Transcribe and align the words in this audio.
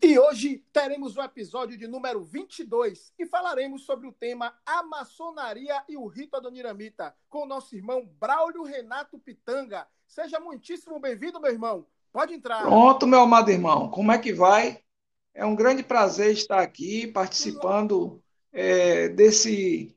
E 0.00 0.16
hoje 0.16 0.64
teremos 0.72 1.16
o 1.16 1.22
episódio 1.22 1.76
de 1.76 1.88
número 1.88 2.22
22 2.22 3.12
e 3.18 3.26
falaremos 3.26 3.82
sobre 3.82 4.06
o 4.06 4.12
tema 4.12 4.54
A 4.64 4.80
Maçonaria 4.84 5.82
e 5.88 5.96
o 5.96 6.06
Rito 6.06 6.36
Adoniramita 6.36 7.16
com 7.28 7.42
o 7.42 7.46
nosso 7.46 7.74
irmão 7.74 8.08
Braulio 8.20 8.62
Renato 8.62 9.18
Pitanga. 9.18 9.88
Seja 10.06 10.38
muitíssimo 10.38 11.00
bem-vindo, 11.00 11.40
meu 11.40 11.50
irmão. 11.50 11.84
Pode 12.12 12.32
entrar. 12.32 12.62
Pronto, 12.62 13.08
meu 13.08 13.20
amado 13.20 13.50
irmão. 13.50 13.90
Como 13.90 14.12
é 14.12 14.18
que 14.18 14.32
vai? 14.32 14.80
É 15.34 15.44
um 15.44 15.56
grande 15.56 15.82
prazer 15.82 16.32
estar 16.32 16.60
aqui 16.60 17.08
participando 17.08 18.22
é, 18.52 19.08
desse 19.08 19.96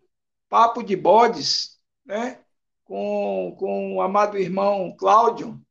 papo 0.49 0.81
de 0.81 0.95
bodes, 0.95 1.79
né? 2.03 2.39
Com, 2.85 3.55
com 3.57 3.97
o 3.97 4.01
amado 4.01 4.35
irmão 4.35 4.95
Cláudio, 4.97 5.61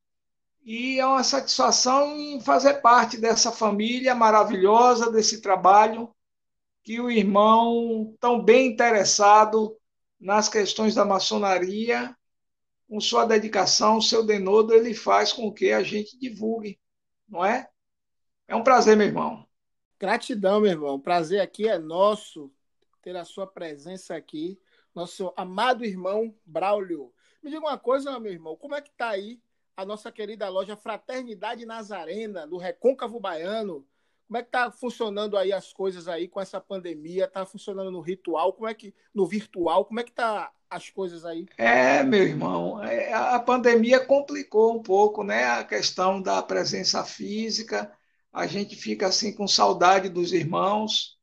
e 0.63 1.01
é 1.01 1.07
uma 1.07 1.25
satisfação 1.25 2.17
em 2.17 2.41
fazer 2.41 2.75
parte 2.81 3.17
dessa 3.17 3.51
família 3.51 4.15
maravilhosa, 4.15 5.11
desse 5.11 5.41
trabalho 5.41 6.15
que 6.83 7.01
o 7.01 7.11
irmão, 7.11 8.15
tão 8.21 8.43
bem 8.43 8.69
interessado 8.69 9.77
nas 10.19 10.49
questões 10.49 10.95
da 10.95 11.05
maçonaria, 11.05 12.15
com 12.89 13.01
sua 13.01 13.25
dedicação, 13.25 14.01
seu 14.01 14.25
denodo, 14.25 14.75
ele 14.75 14.95
faz 14.95 15.33
com 15.33 15.53
que 15.53 15.73
a 15.73 15.83
gente 15.83 16.19
divulgue, 16.19 16.79
não 17.29 17.45
é? 17.45 17.69
É 18.49 18.57
um 18.57 18.65
prazer, 18.65 18.97
meu 18.97 19.07
irmão. 19.07 19.47
Gratidão, 19.99 20.61
meu 20.61 20.71
irmão. 20.71 20.95
O 20.97 21.01
prazer 21.01 21.41
aqui 21.41 21.69
é 21.69 21.79
nosso 21.79 22.51
ter 23.03 23.17
a 23.17 23.25
sua 23.25 23.47
presença 23.47 24.15
aqui, 24.15 24.61
nosso 24.95 25.33
amado 25.37 25.85
irmão 25.85 26.35
Braulio. 26.45 27.13
Me 27.43 27.51
diga 27.51 27.61
uma 27.61 27.79
coisa, 27.79 28.19
meu 28.19 28.33
irmão, 28.33 28.57
como 28.57 28.75
é 28.75 28.81
que 28.81 28.91
tá 28.91 29.11
aí 29.11 29.41
a 29.77 29.85
nossa 29.85 30.11
querida 30.13 30.49
loja 30.49 30.77
Fraternidade 30.77 31.65
Nazarena, 31.65 32.47
do 32.47 32.57
Recôncavo 32.57 33.19
Baiano. 33.21 33.87
Como 34.27 34.39
é 34.39 34.43
que 34.43 34.49
está 34.49 34.71
funcionando 34.71 35.37
aí 35.37 35.53
as 35.53 35.73
coisas 35.73 36.07
aí 36.07 36.29
com 36.29 36.41
essa 36.41 36.61
pandemia? 36.61 37.25
Está 37.25 37.45
funcionando 37.45 37.91
no 37.91 38.01
ritual? 38.01 38.53
Como 38.53 38.69
é 38.69 38.75
que 38.75 38.95
no 39.13 39.27
virtual? 39.27 39.85
Como 39.85 39.99
é 39.99 40.05
que 40.05 40.13
tá 40.13 40.53
as 40.69 40.89
coisas 40.89 41.25
aí? 41.25 41.47
É, 41.59 42.03
meu 42.05 42.23
irmão, 42.23 42.83
é, 42.83 43.13
a 43.13 43.41
pandemia 43.41 43.99
complicou 43.99 44.77
um 44.77 44.83
pouco, 44.83 45.25
né? 45.25 45.47
A 45.47 45.65
questão 45.65 46.23
da 46.23 46.41
presença 46.43 47.05
física. 47.05 47.93
A 48.33 48.47
gente 48.47 48.77
fica 48.77 49.09
assim 49.09 49.35
com 49.35 49.49
saudade 49.49 50.09
dos 50.09 50.33
irmãos, 50.33 51.19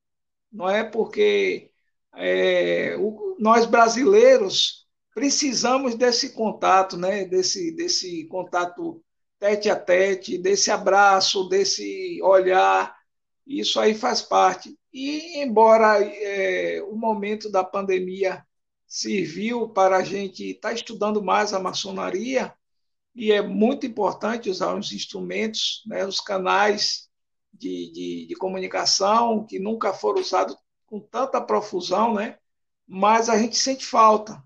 não 0.52 0.70
é? 0.70 0.84
Porque 0.84 1.72
é, 2.14 2.98
o, 3.00 3.38
nós 3.39 3.66
brasileiros 3.66 4.87
precisamos 5.18 5.96
desse 5.96 6.30
contato, 6.30 6.96
né? 6.96 7.26
desse, 7.26 7.72
desse 7.72 8.26
contato 8.26 9.04
tete 9.40 9.68
a 9.68 9.76
tete, 9.76 10.38
desse 10.38 10.70
abraço, 10.70 11.50
desse 11.50 12.22
olhar. 12.22 12.96
Isso 13.44 13.80
aí 13.80 13.95
faz 13.95 14.22
parte. 14.22 14.78
E, 14.94 15.42
embora 15.42 16.04
é, 16.04 16.84
o 16.84 16.95
momento 16.95 17.52
da 17.52 17.64
pandemia 17.64 18.45
serviu 18.86 19.67
para 19.70 19.98
a 19.98 20.04
gente 20.04 20.52
estar 20.52 20.70
tá 20.70 20.76
estudando 20.76 21.23
mais 21.23 21.52
a 21.52 21.60
maçonaria, 21.60 22.54
e 23.16 23.32
é 23.32 23.42
muito 23.42 23.88
importante 23.88 24.52
usar 24.52 24.76
os 24.76 24.92
instrumentos, 24.92 25.82
né, 25.88 26.05
os 26.05 26.22
canais 26.22 27.10
de, 27.52 27.92
de, 27.92 28.28
de 28.28 28.36
comunicação 28.36 29.44
que 29.48 29.58
nunca 29.58 29.92
foram 29.94 30.22
usados 30.22 30.55
com 30.86 30.99
tanta 30.99 31.42
profusão, 31.42 32.14
né? 32.14 32.38
mas 32.88 33.30
a 33.30 33.38
gente 33.39 33.58
sente 33.58 33.84
falta. 33.84 34.45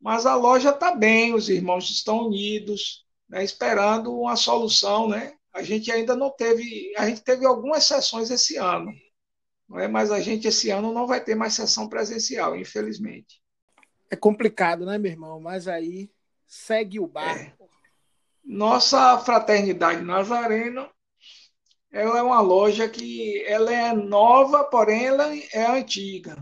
Mas 0.00 0.26
a 0.26 0.34
loja 0.34 0.70
está 0.70 0.94
bem, 0.94 1.34
os 1.34 1.48
irmãos 1.48 1.90
estão 1.90 2.26
unidos, 2.26 3.04
né, 3.28 3.42
esperando 3.42 4.14
uma 4.18 4.36
solução. 4.36 5.08
Né? 5.08 5.34
A 5.52 5.62
gente 5.62 5.90
ainda 5.90 6.14
não 6.14 6.30
teve, 6.30 6.92
a 6.96 7.08
gente 7.08 7.22
teve 7.22 7.46
algumas 7.46 7.84
sessões 7.84 8.30
esse 8.30 8.56
ano, 8.56 8.92
não 9.68 9.78
é? 9.78 9.88
mas 9.88 10.10
a 10.10 10.20
gente 10.20 10.46
esse 10.46 10.70
ano 10.70 10.92
não 10.92 11.06
vai 11.06 11.22
ter 11.22 11.34
mais 11.34 11.54
sessão 11.54 11.88
presencial, 11.88 12.56
infelizmente. 12.56 13.40
É 14.10 14.16
complicado, 14.16 14.86
né, 14.86 14.98
meu 14.98 15.10
irmão? 15.10 15.40
Mas 15.40 15.66
aí 15.66 16.10
segue 16.46 17.00
o 17.00 17.06
barco. 17.06 17.64
É. 17.64 17.66
Nossa 18.44 19.18
fraternidade 19.18 20.02
Nazareno, 20.02 20.88
ela 21.90 22.18
é 22.18 22.22
uma 22.22 22.40
loja 22.40 22.88
que 22.88 23.42
ela 23.44 23.72
é 23.72 23.92
nova, 23.92 24.62
porém 24.64 25.06
ela 25.06 25.34
é 25.34 25.66
antiga. 25.66 26.36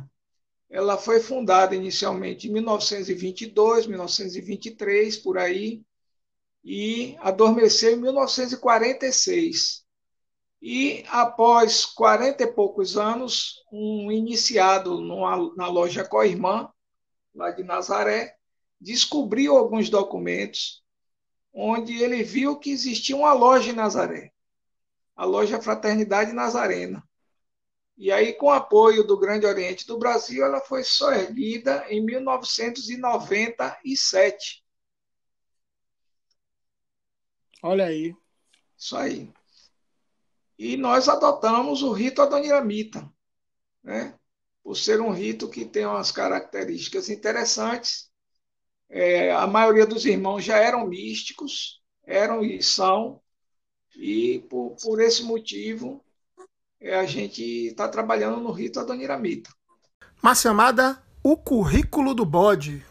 Ela 0.74 0.98
foi 0.98 1.20
fundada 1.20 1.76
inicialmente 1.76 2.48
em 2.48 2.52
1922, 2.52 3.86
1923, 3.86 5.16
por 5.18 5.38
aí, 5.38 5.84
e 6.64 7.16
adormeceu 7.20 7.92
em 7.92 8.00
1946. 8.00 9.84
E 10.60 11.04
após 11.10 11.84
40 11.84 12.42
e 12.42 12.46
poucos 12.48 12.96
anos, 12.96 13.62
um 13.70 14.10
iniciado 14.10 15.00
numa, 15.00 15.54
na 15.54 15.68
loja 15.68 16.04
Coirmã, 16.04 16.68
lá 17.32 17.52
de 17.52 17.62
Nazaré, 17.62 18.34
descobriu 18.80 19.56
alguns 19.56 19.88
documentos 19.88 20.82
onde 21.52 22.02
ele 22.02 22.24
viu 22.24 22.58
que 22.58 22.72
existia 22.72 23.14
uma 23.14 23.32
loja 23.32 23.70
em 23.70 23.74
Nazaré, 23.74 24.32
a 25.14 25.24
loja 25.24 25.62
Fraternidade 25.62 26.32
Nazarena. 26.32 27.00
E 27.96 28.10
aí, 28.10 28.32
com 28.32 28.46
o 28.46 28.50
apoio 28.50 29.04
do 29.04 29.16
Grande 29.16 29.46
Oriente 29.46 29.86
do 29.86 29.96
Brasil, 29.96 30.44
ela 30.44 30.60
foi 30.60 30.82
só 30.82 31.12
erguida 31.12 31.86
em 31.88 32.04
1997. 32.04 34.64
Olha 37.62 37.86
aí. 37.86 38.12
Isso 38.76 38.96
aí. 38.96 39.32
E 40.58 40.76
nós 40.76 41.08
adotamos 41.08 41.82
o 41.82 41.92
rito 41.92 42.20
adoniramita, 42.20 43.08
né? 43.82 44.18
por 44.62 44.76
ser 44.76 45.00
um 45.00 45.10
rito 45.10 45.48
que 45.48 45.64
tem 45.64 45.86
umas 45.86 46.10
características 46.10 47.08
interessantes. 47.08 48.10
É, 48.88 49.32
a 49.32 49.46
maioria 49.46 49.86
dos 49.86 50.04
irmãos 50.04 50.42
já 50.42 50.56
eram 50.56 50.84
místicos, 50.86 51.80
eram 52.04 52.42
e 52.42 52.60
são, 52.62 53.22
e 53.96 54.40
por, 54.50 54.76
por 54.82 55.00
esse 55.00 55.22
motivo 55.22 56.03
a 56.92 57.06
gente 57.06 57.42
está 57.42 57.88
trabalhando 57.88 58.40
no 58.40 58.50
rito 58.50 58.80
Adoniramita. 58.80 59.50
Uma 60.22 60.34
chamada 60.34 61.02
O 61.22 61.36
Currículo 61.36 62.14
do 62.14 62.24
Bode. 62.24 62.84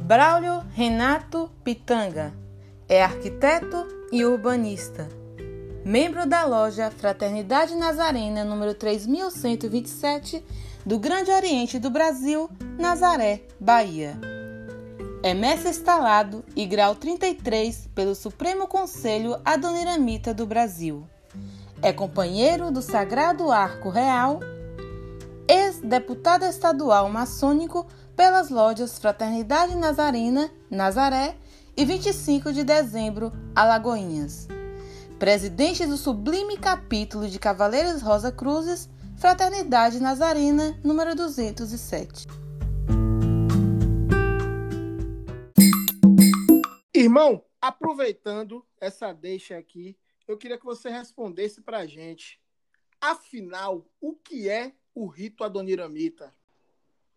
Braulio 0.00 0.60
Renato 0.72 1.50
Pitanga 1.62 2.32
é 2.88 3.02
arquiteto 3.02 3.86
e 4.10 4.24
urbanista. 4.24 5.17
Membro 5.88 6.26
da 6.26 6.44
loja 6.44 6.90
Fraternidade 6.90 7.74
Nazarena 7.74 8.44
número 8.44 8.74
3127 8.74 10.44
do 10.84 10.98
Grande 10.98 11.30
Oriente 11.30 11.78
do 11.78 11.88
Brasil, 11.88 12.50
Nazaré, 12.78 13.40
Bahia. 13.58 14.14
É 15.22 15.32
mestre 15.32 15.70
instalado 15.70 16.44
e 16.54 16.66
grau 16.66 16.94
33 16.94 17.88
pelo 17.94 18.14
Supremo 18.14 18.66
Conselho 18.66 19.40
Adoniramita 19.42 20.34
do 20.34 20.44
Brasil. 20.44 21.08
É 21.80 21.90
companheiro 21.90 22.70
do 22.70 22.82
Sagrado 22.82 23.50
Arco 23.50 23.88
Real, 23.88 24.40
ex-deputado 25.48 26.44
estadual 26.44 27.08
maçônico 27.08 27.86
pelas 28.14 28.50
lojas 28.50 28.98
Fraternidade 28.98 29.74
Nazarena, 29.74 30.50
Nazaré 30.70 31.34
e 31.74 31.82
25 31.86 32.52
de 32.52 32.62
dezembro, 32.62 33.32
Alagoinhas. 33.56 34.57
Presidente 35.18 35.84
do 35.84 35.96
sublime 35.96 36.56
capítulo 36.56 37.28
de 37.28 37.40
Cavaleiros 37.40 38.02
Rosa 38.02 38.30
Cruzes 38.30 38.88
Fraternidade 39.16 39.98
Nazarena, 39.98 40.80
número 40.84 41.12
207. 41.16 42.24
Irmão, 46.94 47.44
aproveitando 47.60 48.64
essa 48.80 49.12
deixa 49.12 49.58
aqui, 49.58 49.98
eu 50.28 50.38
queria 50.38 50.56
que 50.56 50.64
você 50.64 50.88
respondesse 50.88 51.62
para 51.62 51.78
a 51.78 51.86
gente. 51.86 52.40
Afinal, 53.00 53.84
o 54.00 54.14
que 54.14 54.48
é 54.48 54.72
o 54.94 55.08
rito 55.08 55.42
adoniramita? 55.42 56.32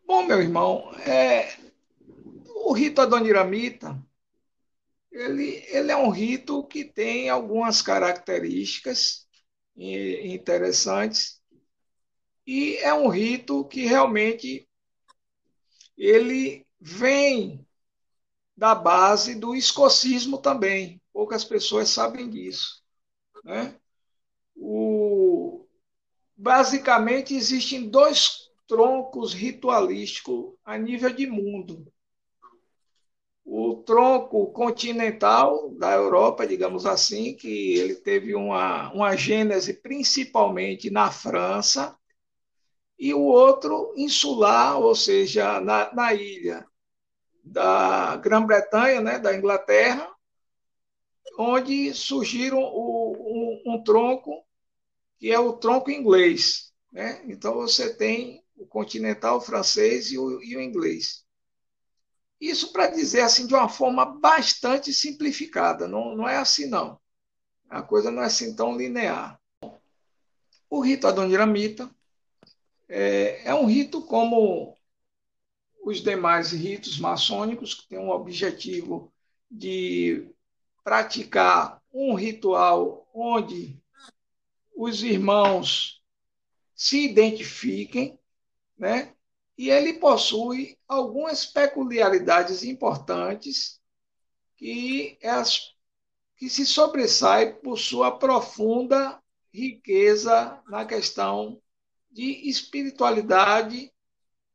Bom, 0.08 0.24
meu 0.24 0.42
irmão, 0.42 0.92
é... 1.06 1.56
o 2.66 2.74
rito 2.74 3.00
adoniramita 3.00 3.96
ele, 5.12 5.64
ele 5.68 5.92
é 5.92 5.98
um 5.98 6.10
rito 6.10 6.66
que 6.68 6.86
tem 6.86 7.30
algumas 7.30 7.82
características 7.82 9.28
interessantes 9.76 11.42
e 12.46 12.78
é 12.78 12.94
um 12.94 13.08
rito 13.08 13.66
que 13.66 13.86
realmente 13.86 14.68
ele 15.98 16.66
vem 16.80 17.66
da 18.56 18.74
base 18.74 19.36
do 19.36 19.56
escocismo 19.56 20.38
também. 20.38 21.02
Poucas 21.14 21.44
pessoas 21.44 21.90
sabem 21.90 22.30
disso. 22.30 22.82
Né? 23.44 23.76
O, 24.56 25.66
basicamente, 26.36 27.36
existem 27.36 27.90
dois 27.90 28.50
troncos 28.68 29.34
ritualísticos 29.34 30.54
a 30.64 30.78
nível 30.78 31.12
de 31.12 31.28
mundo. 31.28 31.91
O 33.54 33.84
tronco 33.84 34.50
continental 34.54 35.72
da 35.72 35.92
Europa, 35.92 36.48
digamos 36.48 36.86
assim, 36.86 37.36
que 37.36 37.74
ele 37.78 37.96
teve 37.96 38.34
uma, 38.34 38.90
uma 38.94 39.14
gênese 39.18 39.74
principalmente 39.74 40.90
na 40.90 41.12
França, 41.12 41.94
e 42.98 43.14
o 43.14 43.20
outro 43.20 43.94
insular, 43.98 44.80
ou 44.80 44.96
seja, 44.96 45.60
na, 45.60 45.94
na 45.94 46.14
ilha 46.14 46.66
da 47.44 48.16
Grã-Bretanha, 48.16 49.02
né, 49.02 49.20
da 49.20 49.36
Inglaterra, 49.36 50.10
onde 51.38 51.94
surgiram 51.94 52.60
o, 52.60 53.12
um, 53.66 53.74
um, 53.74 53.84
tronco 53.84 54.46
que 55.20 55.30
é 55.30 55.38
o 55.38 55.52
tronco 55.52 55.92
inglês. 55.92 56.72
Né? 56.90 57.22
Então 57.26 57.56
você 57.56 57.94
tem 57.94 58.42
o 58.56 58.66
continental 58.66 59.42
francês 59.42 60.10
e 60.10 60.18
o, 60.18 60.42
e 60.42 60.56
o 60.56 60.62
inglês. 60.62 61.26
Isso 62.42 62.74
para 62.74 62.88
dizer 62.88 63.22
assim 63.22 63.46
de 63.46 63.54
uma 63.54 63.70
forma 63.70 64.04
bastante 64.04 64.92
simplificada, 64.92 65.88
não, 65.88 66.16
não 66.16 66.28
é 66.28 66.38
assim 66.38 66.66
não. 66.66 67.00
A 67.70 67.84
coisa 67.84 68.10
não 68.10 68.24
é 68.24 68.26
assim 68.26 68.56
tão 68.56 68.76
linear. 68.76 69.40
O 70.68 70.82
rito 70.82 71.08
adoniramita 71.08 71.94
é, 72.90 73.48
é 73.48 73.54
um 73.54 73.68
rito 73.68 74.02
como 74.02 74.76
os 75.84 76.02
demais 76.02 76.52
ritos 76.52 76.98
maçônicos, 76.98 77.76
que 77.76 77.88
têm 77.88 78.00
um 78.00 78.10
objetivo 78.10 79.14
de 79.50 80.28
praticar 80.84 81.80
um 81.94 82.16
ritual 82.16 83.08
onde 83.14 83.80
os 84.76 85.04
irmãos 85.04 86.02
se 86.76 87.06
identifiquem, 87.06 88.20
né? 88.78 89.14
E 89.62 89.70
ele 89.70 89.94
possui 89.94 90.76
algumas 90.88 91.46
peculiaridades 91.46 92.64
importantes 92.64 93.80
que, 94.58 95.20
é 95.22 95.30
as, 95.30 95.76
que 96.36 96.50
se 96.50 96.66
sobressai 96.66 97.54
por 97.54 97.78
sua 97.78 98.18
profunda 98.18 99.22
riqueza 99.54 100.60
na 100.68 100.84
questão 100.84 101.62
de 102.10 102.50
espiritualidade 102.50 103.94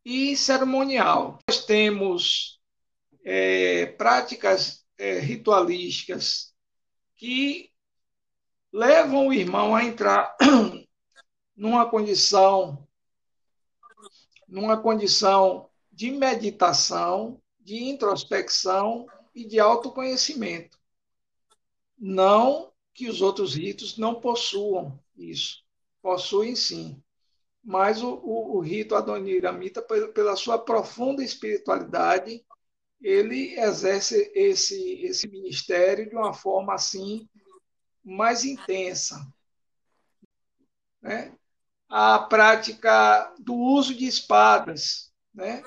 e 0.05 0.37
cerimonial. 0.37 1.39
Nós 1.49 1.65
temos 1.65 2.61
é, 3.25 3.87
práticas 3.87 4.85
é, 4.99 5.21
ritualísticas 5.21 6.53
que 7.15 7.71
levam 8.73 9.29
o 9.29 9.33
irmão 9.33 9.73
a 9.73 9.85
entrar 9.85 10.37
numa 11.57 11.89
condição 11.89 12.85
numa 14.47 14.81
condição 14.81 15.69
de 15.93 16.11
meditação, 16.11 17.41
de 17.61 17.85
introspecção 17.85 19.07
e 19.35 19.45
de 19.45 19.59
autoconhecimento. 19.59 20.79
Não 21.99 22.73
que 22.95 23.09
os 23.09 23.21
outros 23.21 23.55
ritos 23.55 23.97
não 23.97 24.21
possuam 24.21 24.99
isso, 25.17 25.65
possuem 26.01 26.55
sim 26.55 27.03
mas 27.67 28.01
o, 28.01 28.15
o, 28.23 28.57
o 28.57 28.61
rito 28.61 28.95
adoniramita, 28.95 29.83
pela 29.83 30.37
sua 30.37 30.57
profunda 30.57 31.25
espiritualidade, 31.25 32.47
ele 33.01 33.59
exerce 33.59 34.31
esse, 34.37 35.05
esse 35.05 35.27
ministério 35.27 36.09
de 36.09 36.15
uma 36.15 36.33
forma 36.33 36.73
assim 36.73 37.29
mais 38.05 38.45
intensa. 38.45 39.21
Né? 41.03 41.37
A 41.89 42.19
prática 42.19 43.33
do 43.39 43.55
uso 43.55 43.95
de 43.95 44.07
espadas, 44.07 45.13
né? 45.33 45.63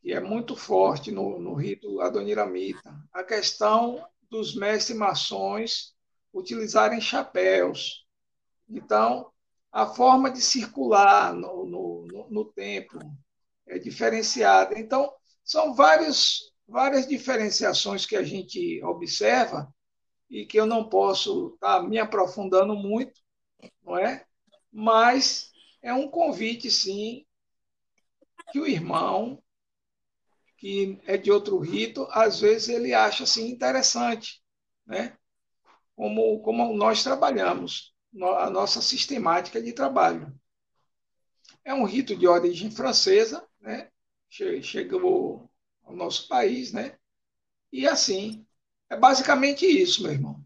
que 0.00 0.12
é 0.12 0.20
muito 0.20 0.56
forte 0.56 1.10
no, 1.10 1.38
no 1.38 1.54
rito 1.54 2.00
adoniramita. 2.00 2.94
A 3.12 3.22
questão 3.22 4.06
dos 4.30 4.54
mestres 4.54 4.96
maçons 4.96 5.94
utilizarem 6.32 7.00
chapéus. 7.00 8.06
Então, 8.68 9.30
a 9.72 9.86
forma 9.86 10.30
de 10.30 10.40
circular 10.40 11.34
no, 11.34 11.66
no, 11.66 12.28
no 12.30 12.44
tempo 12.44 12.98
é 13.66 13.78
diferenciada. 13.78 14.78
Então, 14.78 15.12
são 15.44 15.74
vários, 15.74 16.52
várias 16.66 17.06
diferenciações 17.06 18.06
que 18.06 18.16
a 18.16 18.22
gente 18.22 18.82
observa 18.84 19.72
e 20.30 20.44
que 20.46 20.58
eu 20.58 20.66
não 20.66 20.88
posso 20.88 21.54
estar 21.54 21.80
tá 21.80 21.82
me 21.82 21.98
aprofundando 21.98 22.74
muito, 22.74 23.20
não 23.82 23.98
é? 23.98 24.24
Mas 24.70 25.47
é 25.88 25.94
um 25.94 26.06
convite, 26.06 26.70
sim, 26.70 27.24
que 28.52 28.60
o 28.60 28.66
irmão 28.66 29.42
que 30.58 31.00
é 31.06 31.16
de 31.16 31.30
outro 31.30 31.58
rito, 31.58 32.06
às 32.10 32.40
vezes 32.40 32.68
ele 32.68 32.92
acha 32.92 33.24
assim 33.24 33.48
interessante, 33.48 34.42
né? 34.84 35.16
Como, 35.94 36.40
como 36.42 36.76
nós 36.76 37.02
trabalhamos 37.02 37.94
a 38.38 38.50
nossa 38.50 38.82
sistemática 38.82 39.62
de 39.62 39.72
trabalho. 39.72 40.36
É 41.64 41.72
um 41.72 41.84
rito 41.84 42.14
de 42.16 42.26
origem 42.26 42.70
francesa, 42.70 43.46
né? 43.60 43.90
chegou 44.28 45.48
ao 45.84 45.94
nosso 45.94 46.28
país, 46.28 46.72
né? 46.72 46.98
E 47.72 47.86
assim, 47.86 48.44
é 48.90 48.96
basicamente 48.96 49.64
isso, 49.64 50.02
meu 50.02 50.12
irmão. 50.12 50.44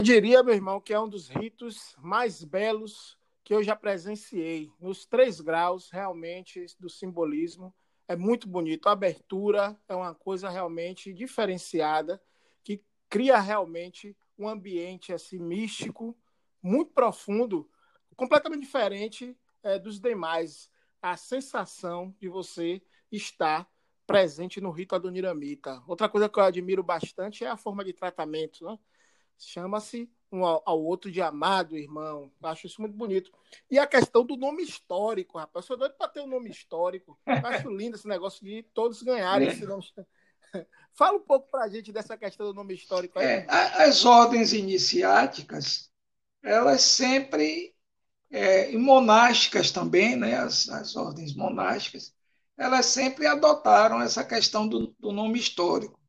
Eu 0.00 0.04
diria, 0.04 0.42
meu 0.42 0.54
irmão, 0.54 0.80
que 0.80 0.92
é 0.92 1.00
um 1.00 1.08
dos 1.08 1.28
ritos 1.28 1.94
mais 1.98 2.42
belos 2.42 3.16
que 3.44 3.52
eu 3.52 3.62
já 3.62 3.76
presenciei. 3.76 4.72
Nos 4.80 5.04
três 5.04 5.40
graus, 5.40 5.90
realmente, 5.90 6.64
do 6.80 6.88
simbolismo. 6.88 7.74
É 8.08 8.16
muito 8.16 8.48
bonito. 8.48 8.88
A 8.88 8.92
abertura 8.92 9.78
é 9.86 9.94
uma 9.94 10.14
coisa 10.14 10.48
realmente 10.48 11.12
diferenciada, 11.12 12.20
que 12.64 12.82
cria 13.08 13.38
realmente 13.38 14.16
um 14.38 14.48
ambiente 14.48 15.12
assim 15.12 15.38
místico, 15.38 16.16
muito 16.62 16.92
profundo, 16.92 17.70
completamente 18.16 18.62
diferente 18.62 19.36
é, 19.62 19.78
dos 19.78 20.00
demais. 20.00 20.70
A 21.02 21.16
sensação 21.16 22.14
de 22.18 22.28
você 22.28 22.82
estar 23.12 23.68
presente 24.06 24.60
no 24.60 24.70
rito 24.70 24.94
adoniramita. 24.94 25.82
Outra 25.86 26.08
coisa 26.08 26.28
que 26.28 26.38
eu 26.38 26.44
admiro 26.44 26.82
bastante 26.82 27.44
é 27.44 27.48
a 27.48 27.56
forma 27.56 27.84
de 27.84 27.92
tratamento. 27.92 28.64
Né? 28.64 28.78
Chama-se 29.38 30.10
um 30.34 30.44
ao 30.44 30.82
outro 30.82 31.10
de 31.10 31.20
amado 31.22 31.76
irmão. 31.76 32.30
Eu 32.42 32.48
acho 32.48 32.66
isso 32.66 32.80
muito 32.80 32.96
bonito. 32.96 33.30
E 33.70 33.78
a 33.78 33.86
questão 33.86 34.24
do 34.24 34.36
nome 34.36 34.62
histórico, 34.62 35.38
rapaz. 35.38 35.64
Eu 35.64 35.66
sou 35.68 35.76
doido 35.76 35.94
para 35.96 36.08
ter 36.08 36.20
um 36.20 36.26
nome 36.26 36.50
histórico. 36.50 37.18
Eu 37.26 37.34
acho 37.46 37.68
lindo 37.70 37.96
esse 37.96 38.08
negócio 38.08 38.44
de 38.44 38.62
todos 38.74 39.02
ganharem 39.02 39.48
esse 39.48 39.64
nome 39.64 39.82
histórico. 39.82 40.12
Fala 40.94 41.16
um 41.16 41.20
pouco 41.20 41.50
para 41.50 41.64
a 41.64 41.68
gente 41.68 41.92
dessa 41.92 42.16
questão 42.16 42.46
do 42.46 42.54
nome 42.54 42.74
histórico 42.74 43.18
aí. 43.18 43.26
É, 43.26 43.46
as 43.48 44.04
ordens 44.04 44.52
iniciáticas, 44.52 45.90
elas 46.42 46.82
sempre, 46.82 47.74
é, 48.30 48.70
e 48.70 48.76
monásticas 48.76 49.72
também, 49.72 50.16
né, 50.16 50.36
as, 50.36 50.68
as 50.68 50.94
ordens 50.94 51.34
monásticas, 51.34 52.14
elas 52.56 52.86
sempre 52.86 53.26
adotaram 53.26 54.00
essa 54.00 54.22
questão 54.22 54.68
do, 54.68 54.94
do 54.98 55.10
nome 55.10 55.38
histórico. 55.38 56.00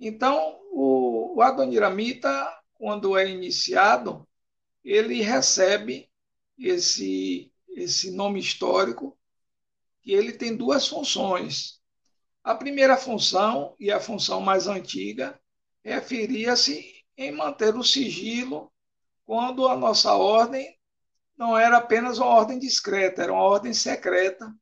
Então, 0.00 0.58
o, 0.72 1.36
o 1.36 1.42
Adoniramita, 1.42 2.57
quando 2.78 3.18
é 3.18 3.28
iniciado, 3.28 4.26
ele 4.84 5.20
recebe 5.20 6.08
esse, 6.56 7.52
esse 7.68 8.10
nome 8.12 8.40
histórico, 8.40 9.18
que 10.00 10.12
ele 10.12 10.32
tem 10.32 10.56
duas 10.56 10.86
funções. 10.86 11.80
A 12.42 12.54
primeira 12.54 12.96
função, 12.96 13.76
e 13.78 13.90
a 13.90 14.00
função 14.00 14.40
mais 14.40 14.66
antiga, 14.66 15.38
referia-se 15.84 17.04
em 17.16 17.32
manter 17.32 17.74
o 17.76 17.82
sigilo 17.82 18.72
quando 19.24 19.68
a 19.68 19.76
nossa 19.76 20.14
ordem 20.14 20.78
não 21.36 21.56
era 21.56 21.76
apenas 21.76 22.18
uma 22.18 22.26
ordem 22.26 22.58
discreta, 22.58 23.22
era 23.22 23.32
uma 23.32 23.42
ordem 23.42 23.74
secreta 23.74 24.52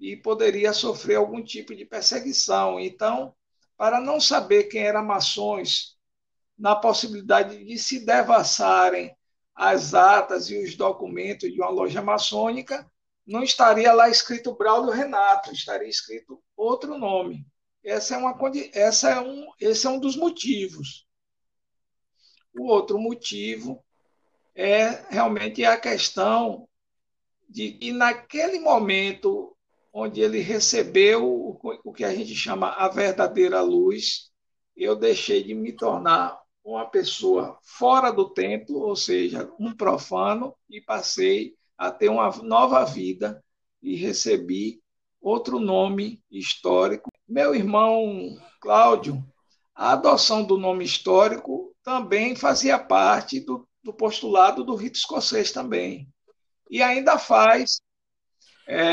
e 0.00 0.16
poderia 0.16 0.72
sofrer 0.72 1.16
algum 1.16 1.42
tipo 1.42 1.74
de 1.74 1.84
perseguição. 1.84 2.80
Então, 2.80 3.34
para 3.76 4.00
não 4.00 4.20
saber 4.20 4.64
quem 4.64 4.82
eram 4.82 5.04
maçons, 5.04 5.91
na 6.62 6.76
possibilidade 6.76 7.64
de 7.64 7.76
se 7.76 8.06
devassarem 8.06 9.12
as 9.52 9.94
atas 9.94 10.48
e 10.48 10.62
os 10.62 10.76
documentos 10.76 11.52
de 11.52 11.60
uma 11.60 11.68
loja 11.68 12.00
maçônica, 12.00 12.88
não 13.26 13.42
estaria 13.42 13.92
lá 13.92 14.08
escrito 14.08 14.54
Braulio 14.54 14.92
Renato, 14.92 15.52
estaria 15.52 15.88
escrito 15.88 16.40
outro 16.56 16.96
nome. 16.96 17.44
Essa 17.82 18.14
é 18.14 18.16
uma, 18.16 18.38
essa 18.72 19.10
é 19.10 19.20
um, 19.20 19.44
esse 19.58 19.88
é 19.88 19.90
um 19.90 19.98
dos 19.98 20.14
motivos. 20.14 21.04
O 22.56 22.66
outro 22.66 22.96
motivo 22.96 23.84
é 24.54 25.04
realmente 25.10 25.64
a 25.64 25.76
questão 25.76 26.68
de 27.48 27.72
que 27.72 27.92
naquele 27.92 28.60
momento 28.60 29.56
onde 29.92 30.20
ele 30.20 30.38
recebeu 30.38 31.58
o 31.84 31.92
que 31.92 32.04
a 32.04 32.14
gente 32.14 32.36
chama 32.36 32.68
a 32.68 32.88
verdadeira 32.88 33.60
luz, 33.60 34.30
eu 34.76 34.94
deixei 34.94 35.42
de 35.42 35.54
me 35.54 35.72
tornar 35.72 36.41
uma 36.64 36.86
pessoa 36.86 37.58
fora 37.62 38.10
do 38.10 38.30
templo, 38.30 38.78
ou 38.80 38.94
seja, 38.94 39.50
um 39.58 39.74
profano, 39.74 40.54
e 40.70 40.80
passei 40.80 41.54
a 41.76 41.90
ter 41.90 42.08
uma 42.08 42.30
nova 42.42 42.84
vida 42.84 43.42
e 43.82 43.96
recebi 43.96 44.80
outro 45.20 45.58
nome 45.58 46.22
histórico. 46.30 47.10
Meu 47.28 47.54
irmão 47.54 48.36
Cláudio, 48.60 49.24
a 49.74 49.92
adoção 49.92 50.44
do 50.44 50.56
nome 50.56 50.84
histórico 50.84 51.74
também 51.82 52.36
fazia 52.36 52.78
parte 52.78 53.40
do, 53.40 53.68
do 53.82 53.92
postulado 53.92 54.62
do 54.62 54.76
rito 54.76 54.96
escocês 54.96 55.50
também. 55.50 56.08
E 56.70 56.82
ainda 56.82 57.18
faz. 57.18 57.80
É, 58.66 58.92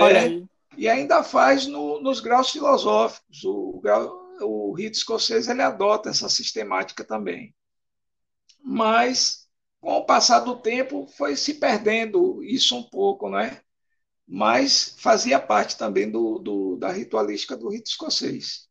e 0.75 0.87
ainda 0.87 1.23
faz 1.23 1.67
no, 1.67 2.01
nos 2.01 2.19
graus 2.19 2.49
filosóficos. 2.49 3.43
O, 3.43 3.81
o 4.41 4.73
rito 4.73 4.97
escocês 4.97 5.47
ele 5.47 5.61
adota 5.61 6.09
essa 6.09 6.27
sistemática 6.29 7.03
também. 7.03 7.53
Mas, 8.61 9.47
com 9.79 9.97
o 9.97 10.05
passar 10.05 10.39
do 10.39 10.55
tempo, 10.55 11.07
foi 11.07 11.35
se 11.35 11.55
perdendo 11.55 12.43
isso 12.43 12.75
um 12.75 12.83
pouco, 12.83 13.29
né? 13.29 13.61
mas 14.29 14.95
fazia 14.99 15.39
parte 15.39 15.75
também 15.75 16.09
do, 16.09 16.37
do, 16.37 16.75
da 16.75 16.91
ritualística 16.91 17.57
do 17.57 17.67
rito 17.67 17.89
escocês. 17.89 18.69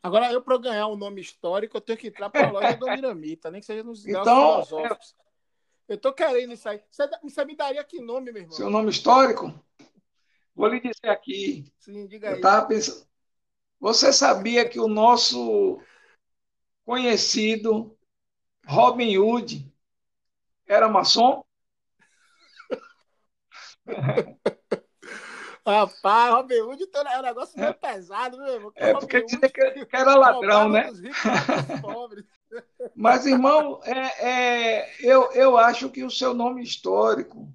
Agora, 0.00 0.32
eu, 0.32 0.40
para 0.40 0.56
ganhar 0.56 0.86
um 0.86 0.96
nome 0.96 1.20
histórico, 1.20 1.76
eu 1.76 1.80
tenho 1.80 1.98
que 1.98 2.06
entrar 2.06 2.30
para 2.30 2.46
a 2.46 2.50
loja 2.52 2.76
do 2.76 2.86
Miramita, 2.86 3.50
nem 3.50 3.60
que 3.60 3.66
seja 3.66 3.82
nos 3.82 4.06
então, 4.06 4.62
filosóficos. 4.62 5.16
Eu 5.88 5.96
estou 5.96 6.12
querendo 6.12 6.52
isso 6.52 6.68
aí. 6.68 6.80
Você, 6.88 7.10
você, 7.20 7.44
me 7.44 7.56
daria 7.56 7.82
que 7.82 8.00
nome, 8.00 8.30
meu 8.30 8.42
irmão? 8.42 8.56
Seu 8.56 8.70
nome 8.70 8.90
histórico? 8.90 9.52
Vou 10.54 10.68
lhe 10.68 10.80
dizer 10.80 11.08
aqui. 11.08 11.64
Sim, 11.80 12.06
diga 12.06 12.28
aí. 12.28 12.34
Eu 12.34 12.36
estava 12.36 12.66
pensando. 12.66 13.04
Você 13.80 14.12
sabia 14.12 14.68
que 14.68 14.78
o 14.78 14.86
nosso 14.86 15.80
conhecido 16.84 17.98
Robin 18.70 19.18
Hood 19.18 19.68
era 20.64 20.88
maçom? 20.88 21.44
Rapaz, 25.66 26.32
Robin 26.32 26.60
Hood 26.60 26.84
então, 26.84 27.02
é 27.02 27.18
um 27.18 27.22
negócio 27.22 27.58
meio 27.58 27.74
pesado, 27.74 28.38
meu 28.38 28.72
É 28.76 28.92
porque 28.92 29.24
dizia 29.24 29.40
que, 29.40 29.86
que 29.86 29.96
era 29.96 30.14
ladrão, 30.14 30.68
né? 30.68 30.88
Mas, 32.94 33.26
irmão, 33.26 33.80
é, 33.82 34.28
é, 34.28 34.94
eu, 35.00 35.32
eu 35.32 35.58
acho 35.58 35.90
que 35.90 36.04
o 36.04 36.10
seu 36.10 36.32
nome 36.32 36.62
histórico, 36.62 37.52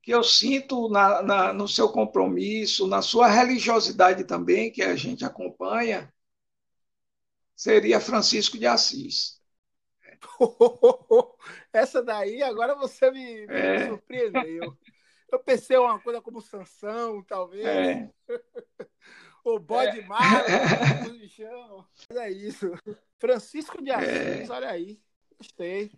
que 0.00 0.12
eu 0.12 0.22
sinto 0.22 0.88
na, 0.88 1.20
na, 1.20 1.52
no 1.52 1.66
seu 1.66 1.88
compromisso, 1.88 2.86
na 2.86 3.02
sua 3.02 3.26
religiosidade 3.26 4.22
também, 4.22 4.70
que 4.70 4.82
a 4.82 4.94
gente 4.94 5.24
acompanha, 5.24 6.14
seria 7.56 8.00
Francisco 8.00 8.56
de 8.56 8.68
Assis. 8.68 9.42
Essa 11.72 12.02
daí, 12.02 12.42
agora 12.42 12.74
você 12.74 13.10
me, 13.10 13.46
me 13.46 13.54
é. 13.54 13.88
surpreendeu. 13.88 14.76
Eu 15.30 15.38
pensei 15.40 15.76
uma 15.76 15.98
coisa 15.98 16.20
como 16.20 16.40
Sansão, 16.40 17.22
talvez. 17.22 17.66
É. 17.66 18.10
o 19.44 19.58
bode 19.58 20.00
é. 20.00 20.06
magro, 20.06 21.28
chão. 21.28 21.84
Mas 22.08 22.18
é 22.18 22.30
isso. 22.30 22.72
Francisco 23.18 23.82
de 23.82 23.90
Assis, 23.90 24.48
é. 24.48 24.52
olha 24.52 24.70
aí. 24.70 25.00
Gostei. 25.36 25.90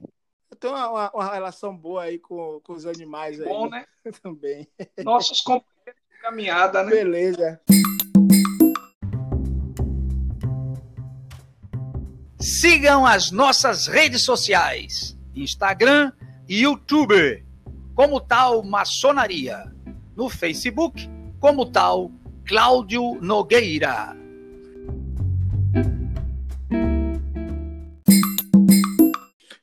Eu 0.50 0.56
tenho 0.56 0.74
uma, 0.74 1.10
uma, 1.10 1.34
relação 1.34 1.76
boa 1.76 2.04
aí 2.04 2.18
com, 2.18 2.60
com 2.60 2.72
os 2.72 2.86
animais 2.86 3.40
aí. 3.40 3.46
Bom, 3.46 3.68
né? 3.68 3.84
Também. 4.22 4.66
Nossos 5.04 5.40
companheiros 5.40 6.02
de 6.10 6.18
caminhada, 6.20 6.82
né? 6.82 6.90
Beleza. 6.90 7.60
Sigam 12.58 13.04
as 13.04 13.30
nossas 13.30 13.86
redes 13.86 14.22
sociais: 14.22 15.14
Instagram 15.34 16.10
e 16.48 16.62
YouTube, 16.62 17.44
como 17.94 18.18
tal 18.18 18.62
Maçonaria. 18.62 19.70
No 20.16 20.30
Facebook, 20.30 21.06
como 21.38 21.70
tal 21.70 22.10
Cláudio 22.46 23.16
Nogueira. 23.20 24.16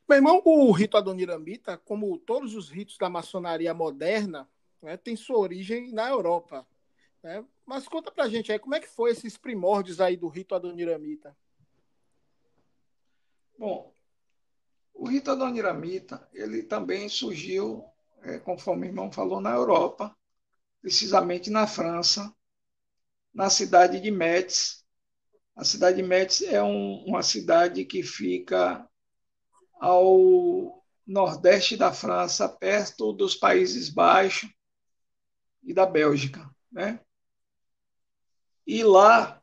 Meu 0.07 0.15
irmão, 0.15 0.39
o 0.45 0.71
rito 0.71 0.95
Adoniramita, 0.95 1.75
como 1.75 2.19
todos 2.19 2.53
os 2.53 2.69
ritos 2.69 2.99
da 2.99 3.09
maçonaria 3.09 3.73
moderna, 3.73 4.47
né, 4.83 4.97
tem 4.97 5.15
sua 5.15 5.39
origem 5.39 5.91
na 5.91 6.07
Europa. 6.09 6.63
Né? 7.23 7.43
Mas 7.65 7.87
conta 7.87 8.11
pra 8.11 8.29
gente 8.29 8.51
aí, 8.51 8.59
como 8.59 8.75
é 8.75 8.79
que 8.79 8.87
foi 8.87 9.09
esses 9.09 9.35
primórdios 9.35 9.99
aí 9.99 10.15
do 10.15 10.27
rito 10.27 10.53
Adoniramita? 10.53 11.35
Bom, 13.63 13.95
o 14.93 15.07
rito 15.07 15.31
adoniramita, 15.31 16.27
ele 16.33 16.63
também 16.63 17.07
surgiu, 17.07 17.81
é, 18.21 18.37
conforme 18.37 18.85
o 18.85 18.89
irmão 18.89 19.09
falou, 19.09 19.39
na 19.39 19.51
Europa, 19.51 20.13
precisamente 20.81 21.49
na 21.49 21.65
França, 21.65 22.35
na 23.33 23.49
cidade 23.49 24.01
de 24.01 24.11
Metz. 24.11 24.85
A 25.55 25.63
cidade 25.63 25.95
de 25.95 26.03
Metz 26.03 26.41
é 26.41 26.61
um, 26.61 27.05
uma 27.05 27.23
cidade 27.23 27.85
que 27.85 28.03
fica 28.03 28.85
ao 29.79 30.83
nordeste 31.07 31.77
da 31.77 31.93
França, 31.93 32.49
perto 32.49 33.13
dos 33.13 33.33
Países 33.33 33.87
Baixos 33.87 34.53
e 35.63 35.73
da 35.73 35.85
Bélgica, 35.85 36.53
né? 36.69 36.99
E 38.67 38.83
lá 38.83 39.41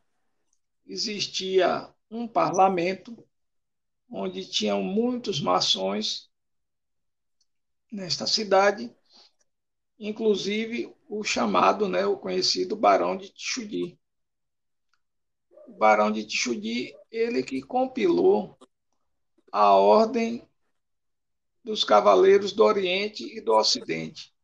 existia 0.86 1.90
um 2.10 2.28
parlamento 2.28 3.26
onde 4.10 4.44
tinham 4.44 4.82
muitos 4.82 5.40
maçons 5.40 6.28
nesta 7.92 8.26
cidade, 8.26 8.92
inclusive 9.98 10.92
o 11.08 11.22
chamado, 11.22 11.88
né, 11.88 12.04
o 12.04 12.18
conhecido 12.18 12.74
Barão 12.74 13.16
de 13.16 13.30
Tixudi. 13.30 13.98
O 15.68 15.72
Barão 15.74 16.10
de 16.10 16.24
Tixudi, 16.24 16.92
ele 17.10 17.42
que 17.42 17.62
compilou 17.62 18.58
a 19.52 19.72
ordem 19.74 20.48
dos 21.62 21.84
cavaleiros 21.84 22.52
do 22.52 22.64
Oriente 22.64 23.24
e 23.36 23.40
do 23.40 23.54
Ocidente. 23.54 24.34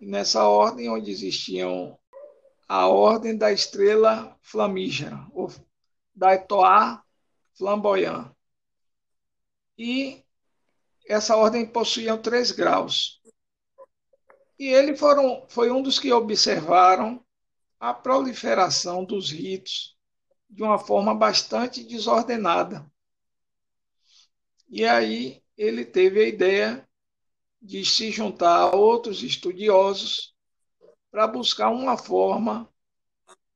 Nessa 0.00 0.46
ordem, 0.46 0.90
onde 0.90 1.10
existiam 1.10 1.98
a 2.68 2.86
ordem 2.86 3.36
da 3.36 3.50
estrela 3.52 4.36
flamígera, 4.42 5.26
ou 5.32 5.50
da 6.14 6.34
Etoá 6.34 7.02
flamboyant 7.54 8.35
e 9.78 10.24
essa 11.08 11.36
ordem 11.36 11.66
possuía 11.66 12.16
três 12.16 12.50
graus. 12.50 13.20
E 14.58 14.68
ele 14.68 14.96
foram, 14.96 15.44
foi 15.48 15.70
um 15.70 15.82
dos 15.82 15.98
que 15.98 16.12
observaram 16.12 17.24
a 17.78 17.92
proliferação 17.92 19.04
dos 19.04 19.30
ritos 19.30 19.96
de 20.48 20.62
uma 20.62 20.78
forma 20.78 21.14
bastante 21.14 21.84
desordenada. 21.84 22.90
E 24.68 24.84
aí 24.84 25.42
ele 25.56 25.84
teve 25.84 26.20
a 26.24 26.28
ideia 26.28 26.88
de 27.60 27.84
se 27.84 28.10
juntar 28.10 28.56
a 28.56 28.74
outros 28.74 29.22
estudiosos 29.22 30.34
para 31.10 31.26
buscar 31.26 31.70
uma 31.70 31.96
forma 31.96 32.68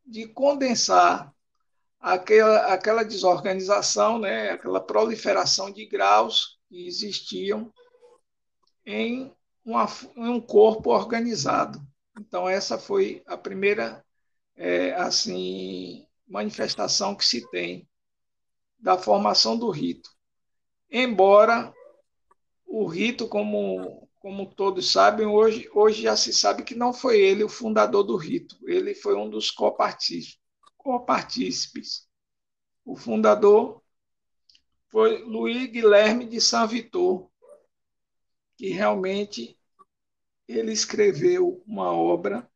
de 0.05 0.27
condensar 0.29 1.35
aquela, 2.01 2.73
aquela 2.73 3.03
desorganização, 3.03 4.19
né, 4.19 4.53
aquela 4.53 4.81
proliferação 4.81 5.71
de 5.71 5.85
graus 5.85 6.59
que 6.69 6.87
existiam 6.87 7.73
em, 8.87 9.31
uma, 9.65 9.87
em 10.17 10.29
um 10.29 10.41
corpo 10.41 10.91
organizado. 10.91 11.81
Então, 12.19 12.49
essa 12.49 12.79
foi 12.79 13.23
a 13.27 13.37
primeira 13.37 14.05
é, 14.57 14.93
assim 14.95 16.07
manifestação 16.27 17.15
que 17.15 17.25
se 17.25 17.49
tem 17.51 17.89
da 18.79 18.97
formação 18.97 19.59
do 19.59 19.69
rito. 19.69 20.11
Embora 20.91 21.73
o 22.67 22.87
rito, 22.87 23.29
como, 23.29 24.09
como 24.21 24.47
todos 24.47 24.91
sabem, 24.91 25.27
hoje, 25.27 25.69
hoje 25.75 26.03
já 26.03 26.17
se 26.17 26.33
sabe 26.33 26.63
que 26.63 26.75
não 26.75 26.93
foi 26.93 27.21
ele 27.21 27.45
o 27.45 27.49
fundador 27.49 28.05
do 28.05 28.17
rito, 28.17 28.57
ele 28.65 28.95
foi 28.95 29.17
um 29.17 29.29
dos 29.29 29.51
copartícipes 29.51 30.40
copartícipes. 30.83 32.09
O 32.85 32.97
fundador 32.97 33.83
foi 34.89 35.23
Luiz 35.23 35.71
Guilherme 35.71 36.27
de 36.27 36.41
Saint 36.41 36.71
Vitor, 36.71 37.31
que 38.57 38.71
realmente 38.71 39.59
ele 40.49 40.73
escreveu 40.73 41.63
uma 41.67 41.93
obra 41.93 42.51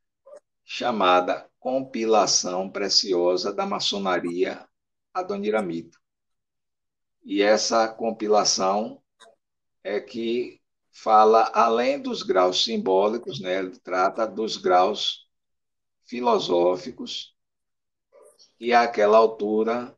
chamada 0.64 1.48
Compilação 1.60 2.68
Preciosa 2.68 3.52
da 3.52 3.66
Maçonaria 3.66 4.66
Adoniramita. 5.12 5.98
E 7.24 7.40
essa 7.40 7.86
compilação 7.88 9.02
é 9.82 10.00
que 10.00 10.60
fala, 10.90 11.50
além 11.54 12.00
dos 12.00 12.22
graus 12.22 12.64
simbólicos, 12.64 13.40
né, 13.40 13.58
ele 13.58 13.78
trata 13.78 14.26
dos 14.26 14.56
graus 14.56 15.28
filosóficos, 16.04 17.33
e 18.64 18.72
àquela 18.72 19.18
altura 19.18 19.94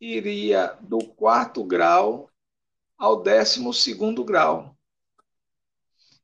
iria 0.00 0.76
do 0.80 0.98
quarto 0.98 1.62
grau 1.62 2.28
ao 2.98 3.22
décimo 3.22 3.72
segundo 3.72 4.24
grau. 4.24 4.76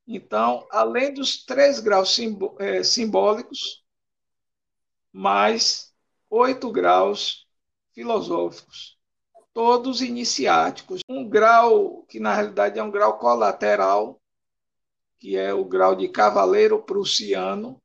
Então, 0.05 0.67
além 0.69 1.15
dos 1.15 1.45
três 1.45 1.79
graus 1.79 2.19
é, 2.59 2.83
simbólicos, 2.83 3.85
mais 5.13 5.95
oito 6.29 6.73
graus 6.73 7.47
filosóficos, 7.93 8.99
todos 9.53 10.03
iniciáticos. 10.03 11.03
Um 11.09 11.29
grau 11.29 12.03
que, 12.09 12.19
na 12.19 12.35
realidade, 12.35 12.81
é 12.81 12.83
um 12.83 12.91
grau 12.91 13.17
colateral, 13.17 14.21
que 15.21 15.37
é 15.37 15.55
o 15.55 15.65
grau 15.65 15.95
de 15.95 16.09
cavaleiro 16.09 16.83
prussiano, 16.83 17.81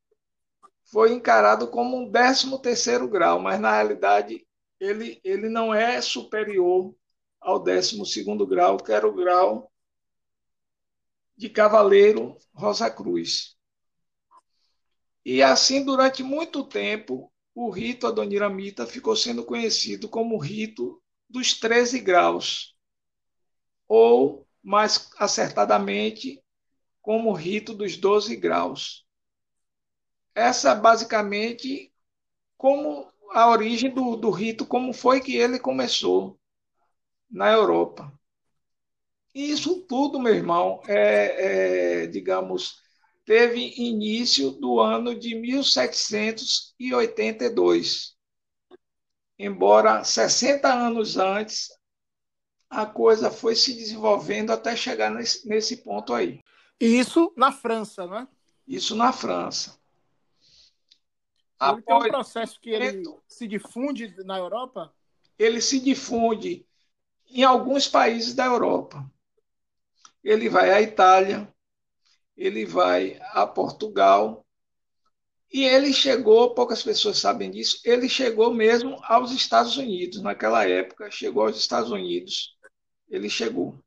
foi 0.92 1.14
encarado 1.14 1.68
como 1.68 1.98
um 1.98 2.10
décimo 2.10 2.60
terceiro 2.60 3.08
grau, 3.08 3.40
mas, 3.40 3.60
na 3.60 3.72
realidade, 3.72 4.46
ele, 4.80 5.20
ele 5.24 5.50
não 5.50 5.74
é 5.74 6.02
superior 6.02 6.96
ao 7.40 7.60
décimo 7.60 8.06
segundo 8.06 8.46
grau, 8.46 8.78
que 8.78 8.92
era 8.92 9.08
o 9.08 9.14
grau 9.14 9.72
de 11.38 11.50
cavaleiro 11.50 12.38
Rosa 12.54 12.90
Cruz. 12.90 13.56
E 15.24 15.44
assim, 15.44 15.84
durante 15.84 16.24
muito 16.24 16.64
tempo, 16.64 17.32
o 17.54 17.70
rito 17.70 18.08
adoniramita 18.08 18.86
ficou 18.86 19.16
sendo 19.16 19.46
conhecido 19.46 20.10
como 20.10 20.38
rito 20.38 21.02
dos 21.30 21.54
13 21.54 22.00
graus, 22.00 22.76
ou, 23.88 24.48
mais 24.64 25.10
acertadamente, 25.18 26.42
como 27.02 27.32
rito 27.34 27.74
dos 27.74 27.96
12 27.96 28.36
graus. 28.36 29.06
Essa 30.40 30.74
basicamente 30.74 31.92
como 32.58 33.12
a 33.32 33.50
origem 33.50 33.94
do, 33.94 34.16
do 34.16 34.30
rito, 34.30 34.66
como 34.66 34.94
foi 34.94 35.20
que 35.20 35.36
ele 35.36 35.60
começou 35.60 36.40
na 37.30 37.52
Europa. 37.52 38.10
E 39.36 39.52
isso 39.52 39.82
tudo, 39.82 40.18
meu 40.20 40.34
irmão, 40.34 40.82
é, 40.88 42.04
é, 42.04 42.08
digamos, 42.08 42.82
teve 43.26 43.74
início 43.78 44.52
do 44.52 44.80
ano 44.80 45.14
de 45.14 45.36
1782. 45.36 48.16
Embora 49.38 50.06
60 50.06 50.74
anos 50.74 51.18
antes, 51.18 51.68
a 52.70 52.86
coisa 52.86 53.30
foi 53.30 53.56
se 53.56 53.74
desenvolvendo 53.74 54.52
até 54.52 54.74
chegar 54.76 55.12
nesse, 55.12 55.46
nesse 55.48 55.84
ponto 55.84 56.14
aí. 56.14 56.40
E 56.80 57.00
isso 57.00 57.34
na 57.36 57.52
França, 57.52 58.08
não 58.08 58.20
é? 58.20 58.28
Isso 58.68 58.96
na 58.96 59.12
França. 59.12 59.79
Ele 61.62 61.72
Após... 61.72 61.84
tem 61.86 61.96
um 61.96 62.14
processo 62.14 62.60
que 62.60 62.70
ele 62.70 63.04
se 63.28 63.48
difunde 63.48 64.16
na 64.24 64.38
Europa? 64.38 64.94
Ele 65.38 65.62
se 65.62 65.80
difunde 65.80 66.66
em 67.30 67.44
alguns 67.44 67.88
países 67.88 68.34
da 68.34 68.46
Europa. 68.46 69.06
Ele 70.24 70.50
vai 70.50 70.72
à 70.72 70.82
Itália, 70.82 71.54
ele 72.36 72.66
vai 72.66 73.20
a 73.32 73.46
Portugal, 73.46 74.46
e 75.52 75.64
ele 75.66 75.92
chegou, 75.92 76.54
poucas 76.54 76.84
pessoas 76.84 77.18
sabem 77.18 77.50
disso, 77.50 77.82
ele 77.84 78.08
chegou 78.08 78.54
mesmo 78.54 79.00
aos 79.04 79.32
Estados 79.32 79.78
Unidos. 79.78 80.22
Naquela 80.22 80.68
época, 80.68 81.10
chegou 81.10 81.44
aos 81.44 81.58
Estados 81.58 81.92
Unidos, 81.92 82.56
ele 83.10 83.30
chegou. 83.30 83.78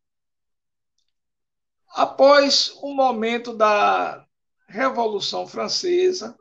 Após 1.88 2.72
o 2.82 2.92
momento 2.94 3.54
da 3.54 4.26
Revolução 4.66 5.46
Francesa, 5.46 6.37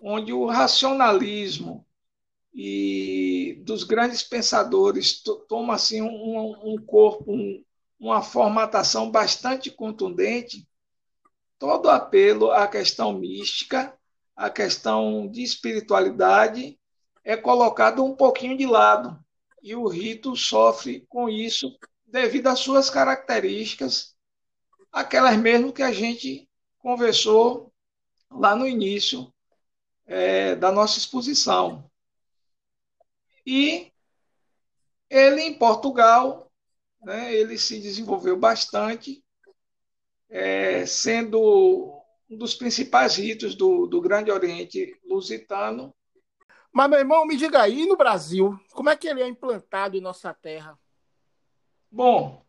onde 0.00 0.32
o 0.32 0.46
racionalismo 0.46 1.86
e 2.54 3.60
dos 3.64 3.84
grandes 3.84 4.22
pensadores 4.22 5.22
toma 5.48 5.74
assim 5.74 6.00
um, 6.00 6.74
um 6.74 6.78
corpo, 6.78 7.32
um, 7.32 7.62
uma 7.98 8.22
formatação 8.22 9.10
bastante 9.10 9.70
contundente, 9.70 10.66
todo 11.58 11.90
apelo 11.90 12.50
à 12.50 12.66
questão 12.66 13.12
mística, 13.12 13.96
à 14.34 14.50
questão 14.50 15.28
de 15.28 15.42
espiritualidade 15.42 16.78
é 17.24 17.36
colocado 17.36 18.04
um 18.04 18.14
pouquinho 18.14 18.56
de 18.56 18.66
lado. 18.66 19.18
E 19.62 19.74
o 19.74 19.88
rito 19.88 20.36
sofre 20.36 21.04
com 21.08 21.28
isso 21.28 21.76
devido 22.06 22.46
às 22.46 22.60
suas 22.60 22.88
características, 22.88 24.14
aquelas 24.92 25.36
mesmo 25.36 25.72
que 25.72 25.82
a 25.82 25.90
gente 25.90 26.48
conversou 26.78 27.72
lá 28.30 28.54
no 28.54 28.66
início 28.66 29.32
é, 30.06 30.54
da 30.54 30.70
nossa 30.70 30.98
exposição. 30.98 31.90
E 33.44 33.92
ele, 35.08 35.42
em 35.42 35.54
Portugal, 35.54 36.50
né, 37.00 37.34
ele 37.34 37.58
se 37.58 37.80
desenvolveu 37.80 38.36
bastante, 38.36 39.24
é, 40.28 40.84
sendo 40.86 42.02
um 42.28 42.36
dos 42.36 42.54
principais 42.54 43.16
ritos 43.16 43.54
do, 43.54 43.86
do 43.86 44.00
Grande 44.00 44.30
Oriente 44.30 44.98
Lusitano. 45.04 45.94
Mas, 46.72 46.90
meu 46.90 46.98
irmão, 46.98 47.24
me 47.24 47.36
diga 47.36 47.62
aí, 47.62 47.86
no 47.86 47.96
Brasil, 47.96 48.58
como 48.72 48.90
é 48.90 48.96
que 48.96 49.06
ele 49.06 49.22
é 49.22 49.28
implantado 49.28 49.96
em 49.96 50.00
nossa 50.00 50.34
terra? 50.34 50.78
Bom, 51.90 52.44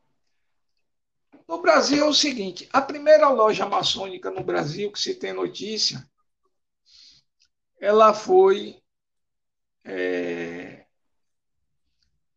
no 1.48 1.62
Brasil 1.62 2.04
é 2.04 2.10
o 2.10 2.13
seguinte: 2.13 2.67
a 2.74 2.82
primeira 2.82 3.30
loja 3.30 3.65
maçônica 3.65 4.30
no 4.30 4.43
Brasil 4.43 4.91
que 4.91 5.00
se 5.00 5.15
tem 5.15 5.32
notícia, 5.32 6.06
ela 7.80 8.13
foi 8.13 8.82
é, 9.84 10.86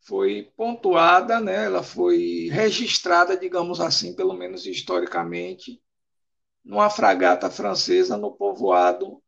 foi 0.01 0.53
pontuada, 0.57 1.41
né? 1.41 1.67
ela 1.67 1.83
foi 1.83 2.49
registrada, 2.51 3.37
digamos 3.37 3.81
assim, 3.81 4.15
pelo 4.15 4.35
menos 4.35 4.67
historicamente, 4.67 5.81
numa 6.65 6.91
fragata 6.91 7.51
francesa 7.51 8.17
no 8.17 8.33
povoado 8.33 9.23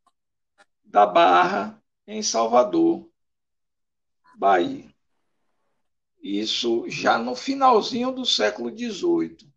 da 0.83 1.05
Barra, 1.05 1.81
em 2.05 2.21
Salvador, 2.21 3.09
Bahia. 4.35 4.93
Isso 6.21 6.89
já 6.89 7.17
no 7.17 7.35
finalzinho 7.35 8.11
do 8.11 8.25
século 8.25 8.69
XVIII. 8.69 9.51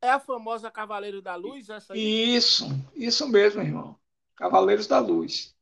É 0.00 0.10
a 0.10 0.20
famosa 0.20 0.70
Cavaleiro 0.70 1.20
da 1.20 1.34
Luz? 1.34 1.68
Essa 1.68 1.94
aí? 1.94 2.36
Isso, 2.36 2.66
isso 2.94 3.28
mesmo, 3.28 3.62
irmão. 3.62 3.98
Cavaleiros 4.36 4.86
da 4.86 4.98
Luz. 4.98 5.54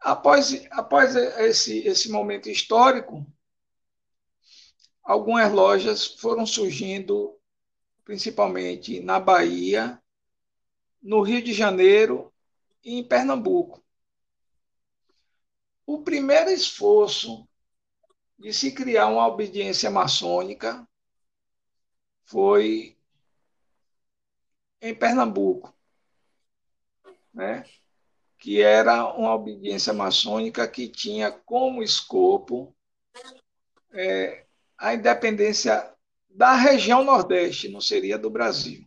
Após, 0.00 0.66
após 0.70 1.14
esse, 1.14 1.78
esse 1.86 2.10
momento 2.10 2.48
histórico, 2.48 3.24
algumas 5.02 5.52
lojas 5.52 6.06
foram 6.06 6.46
surgindo, 6.46 7.38
principalmente 8.04 9.00
na 9.00 9.20
Bahia, 9.20 10.02
no 11.02 11.20
Rio 11.20 11.42
de 11.42 11.52
Janeiro 11.52 12.32
e 12.82 12.98
em 12.98 13.04
Pernambuco. 13.06 13.84
O 15.86 16.02
primeiro 16.02 16.50
esforço 16.50 17.46
de 18.38 18.52
se 18.52 18.72
criar 18.72 19.06
uma 19.06 19.26
obediência 19.26 19.90
maçônica 19.90 20.88
foi 22.24 22.96
em 24.80 24.94
Pernambuco. 24.94 25.74
Né? 27.34 27.64
que 28.44 28.60
era 28.60 29.10
uma 29.14 29.34
obediência 29.34 29.94
maçônica 29.94 30.68
que 30.68 30.86
tinha 30.86 31.32
como 31.32 31.82
escopo 31.82 32.76
é, 33.90 34.44
a 34.76 34.92
independência 34.92 35.90
da 36.28 36.54
região 36.54 37.02
Nordeste, 37.02 37.70
não 37.70 37.80
seria 37.80 38.18
do 38.18 38.28
Brasil. 38.28 38.84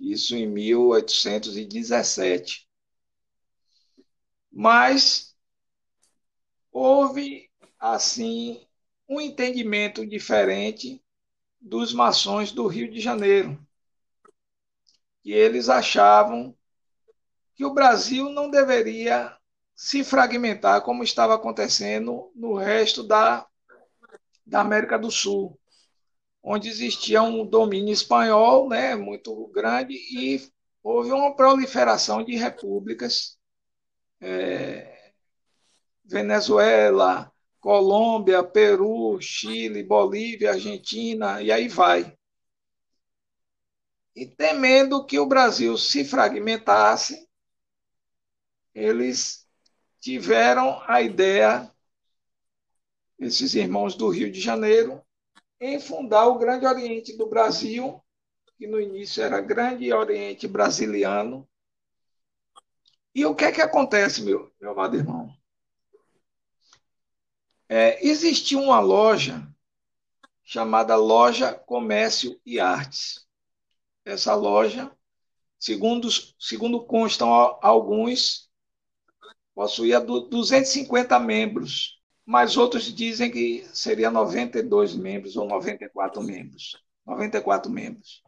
Isso 0.00 0.34
em 0.34 0.48
1817. 0.48 2.68
Mas 4.50 5.36
houve, 6.72 7.48
assim, 7.78 8.66
um 9.08 9.20
entendimento 9.20 10.04
diferente 10.04 11.00
dos 11.60 11.92
maçons 11.92 12.50
do 12.50 12.66
Rio 12.66 12.90
de 12.90 13.00
Janeiro, 13.00 13.64
que 15.22 15.30
eles 15.30 15.68
achavam 15.68 16.57
que 17.58 17.64
o 17.64 17.74
Brasil 17.74 18.30
não 18.30 18.48
deveria 18.48 19.36
se 19.74 20.04
fragmentar 20.04 20.80
como 20.82 21.02
estava 21.02 21.34
acontecendo 21.34 22.30
no 22.32 22.54
resto 22.54 23.02
da, 23.02 23.44
da 24.46 24.60
América 24.60 24.96
do 24.96 25.10
Sul, 25.10 25.58
onde 26.40 26.68
existia 26.68 27.20
um 27.20 27.44
domínio 27.44 27.92
espanhol 27.92 28.68
né, 28.68 28.94
muito 28.94 29.48
grande 29.48 29.94
e 29.94 30.40
houve 30.84 31.10
uma 31.10 31.34
proliferação 31.34 32.24
de 32.24 32.36
repúblicas, 32.36 33.36
é, 34.20 35.10
Venezuela, 36.04 37.32
Colômbia, 37.58 38.44
Peru, 38.44 39.20
Chile, 39.20 39.82
Bolívia, 39.82 40.52
Argentina, 40.52 41.42
e 41.42 41.50
aí 41.50 41.66
vai. 41.66 42.16
E 44.14 44.26
temendo 44.26 45.04
que 45.04 45.18
o 45.18 45.26
Brasil 45.26 45.76
se 45.76 46.04
fragmentasse, 46.04 47.27
eles 48.78 49.46
tiveram 50.00 50.80
a 50.86 51.02
ideia, 51.02 51.70
esses 53.18 53.54
irmãos 53.54 53.94
do 53.94 54.08
Rio 54.08 54.30
de 54.30 54.40
Janeiro, 54.40 55.02
em 55.60 55.80
fundar 55.80 56.26
o 56.28 56.38
Grande 56.38 56.66
Oriente 56.66 57.16
do 57.16 57.26
Brasil, 57.26 58.00
que 58.56 58.66
no 58.66 58.80
início 58.80 59.22
era 59.22 59.40
Grande 59.40 59.92
Oriente 59.92 60.46
Brasiliano. 60.46 61.48
E 63.14 63.26
o 63.26 63.34
que 63.34 63.44
é 63.44 63.52
que 63.52 63.60
acontece, 63.60 64.22
meu, 64.22 64.52
meu 64.60 64.70
amado 64.70 64.96
irmão? 64.96 65.28
É, 67.68 68.06
existia 68.06 68.58
uma 68.58 68.80
loja 68.80 69.46
chamada 70.44 70.96
Loja 70.96 71.52
Comércio 71.52 72.40
e 72.46 72.58
Artes. 72.58 73.26
Essa 74.04 74.34
loja, 74.34 74.90
segundo, 75.58 76.08
segundo 76.38 76.86
constam 76.86 77.28
alguns, 77.60 78.47
possuía 79.58 79.98
250 79.98 81.18
membros, 81.18 82.00
mas 82.24 82.56
outros 82.56 82.94
dizem 82.94 83.28
que 83.28 83.68
seria 83.74 84.08
92 84.08 84.94
membros 84.94 85.36
ou 85.36 85.48
94 85.48 86.22
membros. 86.22 86.80
94 87.04 87.68
membros. 87.68 88.22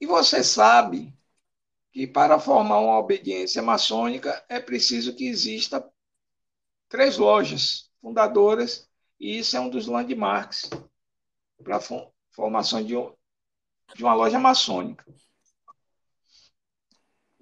E 0.00 0.06
você 0.06 0.42
sabe 0.42 1.14
que 1.92 2.06
para 2.06 2.38
formar 2.38 2.78
uma 2.78 2.98
obediência 2.98 3.60
maçônica 3.60 4.42
é 4.48 4.58
preciso 4.58 5.14
que 5.14 5.26
exista 5.26 5.86
três 6.88 7.18
lojas 7.18 7.90
fundadoras, 8.00 8.88
e 9.20 9.36
isso 9.36 9.54
é 9.54 9.60
um 9.60 9.68
dos 9.68 9.86
landmarks 9.86 10.70
para 11.62 11.76
a 11.76 11.80
formação 12.30 12.82
de, 12.82 12.96
um, 12.96 13.14
de 13.94 14.02
uma 14.02 14.14
loja 14.14 14.38
maçônica. 14.38 15.04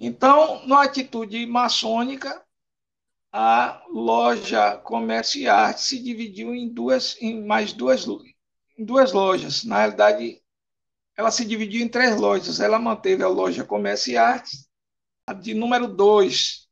Então, 0.02 0.66
na 0.66 0.82
atitude 0.82 1.44
maçônica, 1.44 2.42
a 3.30 3.84
loja 3.90 4.78
Comércio 4.78 5.42
e 5.42 5.46
Arte 5.46 5.82
se 5.82 6.02
dividiu 6.02 6.54
em 6.54 6.72
duas, 6.72 7.20
em 7.20 7.44
mais 7.44 7.74
duas, 7.74 8.06
em 8.78 8.84
duas 8.84 9.12
lojas. 9.12 9.62
Na 9.62 9.76
realidade, 9.80 10.42
ela 11.14 11.30
se 11.30 11.44
dividiu 11.44 11.84
em 11.84 11.88
três 11.88 12.18
lojas. 12.18 12.60
Ela 12.60 12.78
manteve 12.78 13.22
a 13.22 13.28
loja 13.28 13.62
Comércio 13.62 14.14
e 14.14 14.16
Arte, 14.16 14.56
a 15.26 15.34
de 15.34 15.52
número 15.52 15.86
2 15.86 16.66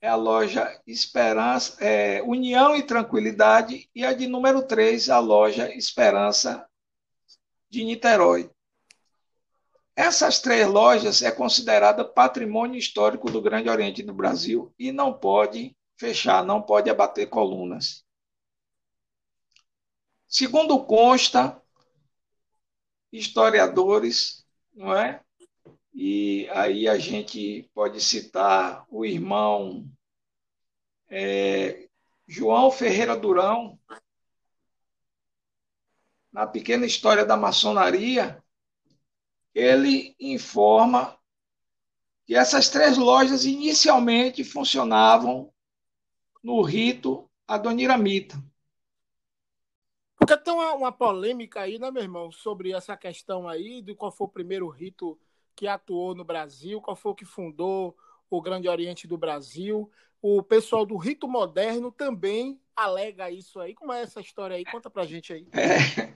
é 0.00 0.08
a 0.08 0.16
loja 0.16 0.80
Esperança, 0.86 1.76
é, 1.84 2.22
União 2.22 2.74
e 2.74 2.82
Tranquilidade, 2.82 3.88
e 3.94 4.04
a 4.04 4.12
de 4.12 4.26
número 4.26 4.66
3, 4.66 5.10
a 5.10 5.20
loja 5.20 5.72
Esperança 5.76 6.66
de 7.70 7.84
Niterói. 7.84 8.50
Essas 9.94 10.40
três 10.40 10.66
lojas 10.66 11.22
é 11.22 11.30
considerada 11.30 12.04
patrimônio 12.04 12.78
histórico 12.78 13.30
do 13.30 13.42
Grande 13.42 13.68
Oriente 13.68 14.02
do 14.02 14.14
Brasil 14.14 14.74
e 14.78 14.90
não 14.90 15.12
pode 15.12 15.76
fechar, 15.96 16.44
não 16.44 16.62
pode 16.62 16.88
abater 16.88 17.28
colunas. 17.28 18.04
Segundo 20.26 20.82
consta, 20.86 21.62
historiadores, 23.12 24.46
não 24.74 24.96
é? 24.96 25.22
E 25.94 26.48
aí 26.52 26.88
a 26.88 26.96
gente 26.96 27.70
pode 27.74 28.00
citar 28.00 28.86
o 28.88 29.04
irmão 29.04 29.86
é, 31.10 31.86
João 32.26 32.70
Ferreira 32.70 33.14
Durão, 33.14 33.78
na 36.32 36.46
pequena 36.46 36.86
história 36.86 37.26
da 37.26 37.36
maçonaria, 37.36 38.41
ele 39.54 40.14
informa 40.18 41.18
que 42.24 42.34
essas 42.34 42.68
três 42.68 42.96
lojas 42.96 43.44
inicialmente 43.44 44.44
funcionavam 44.44 45.52
no 46.42 46.62
rito 46.62 47.28
adoniramita. 47.46 48.42
Porque 50.16 50.36
tem 50.36 50.54
uma, 50.54 50.72
uma, 50.74 50.92
polêmica 50.92 51.60
aí, 51.60 51.78
né, 51.78 51.90
meu 51.90 52.02
irmão, 52.02 52.30
sobre 52.30 52.72
essa 52.72 52.96
questão 52.96 53.48
aí 53.48 53.82
de 53.82 53.94
qual 53.94 54.12
foi 54.12 54.26
o 54.26 54.30
primeiro 54.30 54.68
rito 54.68 55.18
que 55.54 55.66
atuou 55.66 56.14
no 56.14 56.24
Brasil, 56.24 56.80
qual 56.80 56.96
foi 56.96 57.12
o 57.12 57.14
que 57.14 57.24
fundou 57.24 57.96
o 58.30 58.40
Grande 58.40 58.68
Oriente 58.68 59.06
do 59.06 59.18
Brasil. 59.18 59.90
O 60.20 60.42
pessoal 60.42 60.86
do 60.86 60.96
Rito 60.96 61.26
Moderno 61.26 61.90
também 61.90 62.60
alega 62.76 63.30
isso 63.30 63.60
aí. 63.60 63.74
Como 63.74 63.92
é 63.92 64.02
essa 64.02 64.20
história 64.20 64.56
aí? 64.56 64.64
Conta 64.64 64.88
pra 64.88 65.04
gente 65.04 65.32
aí. 65.32 65.46
É, 65.52 66.14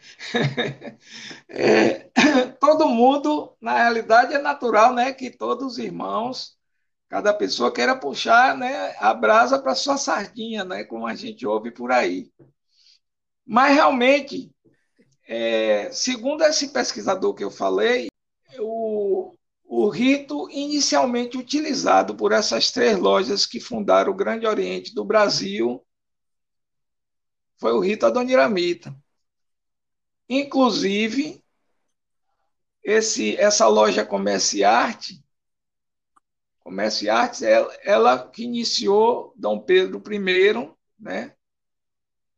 é, 1.48 2.10
todo 2.60 2.88
mundo, 2.88 3.56
na 3.60 3.74
realidade, 3.74 4.34
é 4.34 4.38
natural, 4.38 4.94
né? 4.94 5.12
Que 5.12 5.30
todos 5.30 5.72
os 5.72 5.78
irmãos, 5.78 6.56
cada 7.08 7.32
pessoa 7.34 7.72
queira 7.72 7.96
puxar 7.96 8.56
né, 8.56 8.94
a 8.98 9.14
brasa 9.14 9.58
para 9.58 9.74
sua 9.74 9.96
sardinha, 9.96 10.64
né? 10.64 10.84
Como 10.84 11.06
a 11.06 11.14
gente 11.14 11.46
ouve 11.46 11.70
por 11.70 11.92
aí. 11.92 12.30
Mas 13.46 13.74
realmente, 13.74 14.50
é, 15.28 15.90
segundo 15.92 16.42
esse 16.42 16.68
pesquisador 16.68 17.34
que 17.34 17.44
eu 17.44 17.50
falei, 17.50 18.08
o, 18.58 19.34
o 19.64 19.88
rito 19.88 20.48
inicialmente 20.50 21.36
utilizado 21.36 22.16
por 22.16 22.32
essas 22.32 22.70
três 22.70 22.98
lojas 22.98 23.46
que 23.46 23.60
fundaram 23.60 24.12
o 24.12 24.16
Grande 24.16 24.46
Oriente 24.46 24.94
do 24.94 25.04
Brasil 25.04 25.84
foi 27.58 27.72
o 27.72 27.80
rito 27.80 28.04
adoniramita. 28.06 28.94
Inclusive, 30.28 31.42
esse, 32.86 33.36
essa 33.36 33.66
loja 33.66 34.06
Comércio 34.06 34.60
e 34.60 34.64
Arte, 34.64 35.20
Comércio 36.60 37.06
e 37.06 37.10
Artes, 37.10 37.42
ela, 37.42 37.76
ela 37.82 38.28
que 38.28 38.44
iniciou 38.44 39.34
Dom 39.34 39.58
Pedro 39.58 40.00
I, 40.08 40.72
né? 40.96 41.34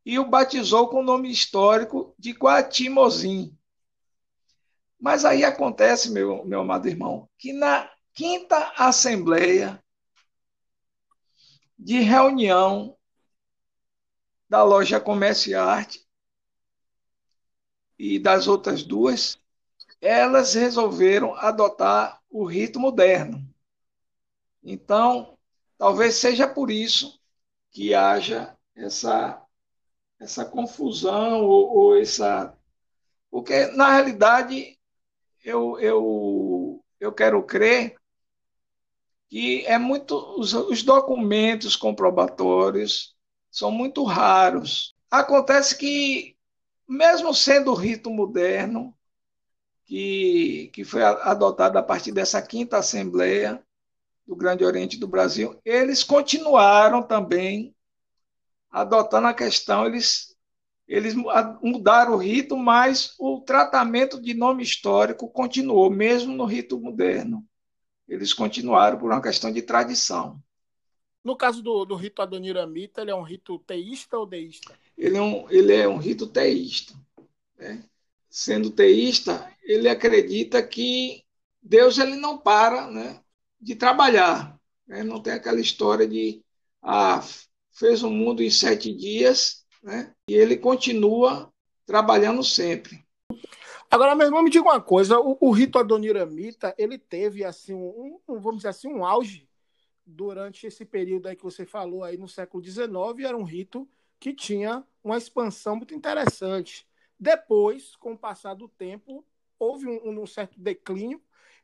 E 0.06 0.18
o 0.18 0.24
batizou 0.24 0.88
com 0.88 1.00
o 1.00 1.04
nome 1.04 1.30
histórico 1.30 2.14
de 2.18 2.32
Quatimozim. 2.32 3.54
Mas 4.98 5.26
aí 5.26 5.44
acontece, 5.44 6.10
meu, 6.10 6.42
meu 6.46 6.62
amado 6.62 6.88
irmão, 6.88 7.28
que 7.36 7.52
na 7.52 7.90
quinta 8.14 8.72
assembleia 8.74 9.84
de 11.78 12.00
reunião 12.00 12.96
da 14.48 14.62
loja 14.64 14.98
Comércio 14.98 15.50
e 15.50 15.54
Arte 15.54 16.08
e 17.98 18.18
das 18.18 18.48
outras 18.48 18.82
duas, 18.82 19.38
elas 20.00 20.54
resolveram 20.54 21.34
adotar 21.34 22.20
o 22.30 22.44
rito 22.44 22.78
moderno. 22.78 23.44
Então, 24.62 25.36
talvez 25.76 26.16
seja 26.16 26.46
por 26.46 26.70
isso 26.70 27.18
que 27.70 27.94
haja 27.94 28.56
essa, 28.74 29.42
essa 30.18 30.44
confusão 30.44 31.44
ou, 31.44 31.76
ou 31.76 31.96
essa. 31.96 32.56
Porque, 33.30 33.66
na 33.68 33.92
realidade, 33.92 34.78
eu, 35.44 35.78
eu, 35.80 36.84
eu 37.00 37.12
quero 37.12 37.42
crer 37.42 37.96
que 39.28 39.64
é 39.66 39.78
muito 39.78 40.16
os, 40.38 40.54
os 40.54 40.82
documentos 40.82 41.76
comprobatórios 41.76 43.14
são 43.50 43.70
muito 43.70 44.04
raros. 44.04 44.94
Acontece 45.10 45.76
que, 45.76 46.36
mesmo 46.88 47.34
sendo 47.34 47.70
o 47.70 47.74
rito 47.74 48.10
moderno, 48.10 48.96
que, 49.88 50.70
que 50.74 50.84
foi 50.84 51.02
adotado 51.02 51.78
a 51.78 51.82
partir 51.82 52.12
dessa 52.12 52.40
quinta 52.42 52.76
Assembleia 52.76 53.60
do 54.26 54.36
Grande 54.36 54.62
Oriente 54.62 54.98
do 54.98 55.08
Brasil, 55.08 55.58
eles 55.64 56.04
continuaram 56.04 57.02
também 57.02 57.74
adotando 58.70 59.28
a 59.28 59.34
questão, 59.34 59.86
eles 59.86 60.36
eles 60.86 61.14
mudaram 61.62 62.14
o 62.14 62.16
rito, 62.16 62.56
mas 62.56 63.14
o 63.18 63.42
tratamento 63.42 64.18
de 64.18 64.32
nome 64.32 64.62
histórico 64.62 65.28
continuou, 65.28 65.90
mesmo 65.90 66.34
no 66.34 66.46
rito 66.46 66.80
moderno. 66.80 67.46
Eles 68.08 68.32
continuaram 68.32 68.98
por 68.98 69.10
uma 69.10 69.20
questão 69.20 69.52
de 69.52 69.60
tradição. 69.60 70.42
No 71.22 71.36
caso 71.36 71.62
do, 71.62 71.84
do 71.84 71.94
rito 71.94 72.22
Adoniramita, 72.22 73.02
ele 73.02 73.10
é 73.10 73.14
um 73.14 73.22
rito 73.22 73.58
teísta 73.58 74.16
ou 74.16 74.24
deísta? 74.24 74.74
Ele 74.96 75.18
é 75.18 75.20
um, 75.20 75.50
ele 75.50 75.74
é 75.74 75.86
um 75.86 75.98
rito 75.98 76.26
teísta. 76.26 76.94
Né? 77.58 77.84
Sendo 78.30 78.70
teísta, 78.70 79.46
ele 79.68 79.86
acredita 79.86 80.66
que 80.66 81.22
Deus 81.60 81.98
ele 81.98 82.16
não 82.16 82.38
para 82.38 82.90
né, 82.90 83.20
de 83.60 83.76
trabalhar. 83.76 84.58
Né? 84.86 85.04
Não 85.04 85.20
tem 85.20 85.34
aquela 85.34 85.60
história 85.60 86.08
de 86.08 86.42
ah, 86.82 87.22
fez 87.70 88.02
o 88.02 88.10
mundo 88.10 88.42
em 88.42 88.50
sete 88.50 88.92
dias 88.94 89.66
né? 89.82 90.14
e 90.26 90.34
ele 90.34 90.56
continua 90.56 91.52
trabalhando 91.84 92.42
sempre. 92.42 93.06
Agora, 93.90 94.14
meu 94.14 94.26
irmão, 94.26 94.42
me 94.42 94.50
diga 94.50 94.64
uma 94.64 94.80
coisa: 94.80 95.20
o, 95.20 95.36
o 95.38 95.50
rito 95.50 95.78
adoniramita 95.78 96.74
ele 96.78 96.98
teve 96.98 97.44
assim 97.44 97.74
um, 97.74 98.18
um, 98.26 98.40
vamos 98.40 98.58
dizer 98.58 98.68
assim 98.68 98.88
um 98.88 99.04
auge 99.04 99.46
durante 100.06 100.66
esse 100.66 100.86
período 100.86 101.26
aí 101.26 101.36
que 101.36 101.44
você 101.44 101.66
falou 101.66 102.02
aí 102.02 102.16
no 102.16 102.28
século 102.28 102.64
XIX. 102.64 102.88
Era 103.20 103.36
um 103.36 103.44
rito 103.44 103.86
que 104.18 104.32
tinha 104.32 104.82
uma 105.04 105.18
expansão 105.18 105.76
muito 105.76 105.94
interessante. 105.94 106.86
Depois, 107.20 107.96
com 107.96 108.12
o 108.12 108.18
passar 108.18 108.54
do 108.54 108.68
tempo, 108.68 109.24
houve 109.58 109.86
um, 109.86 110.22
um 110.22 110.26
certo 110.26 110.60
declínio 110.60 111.22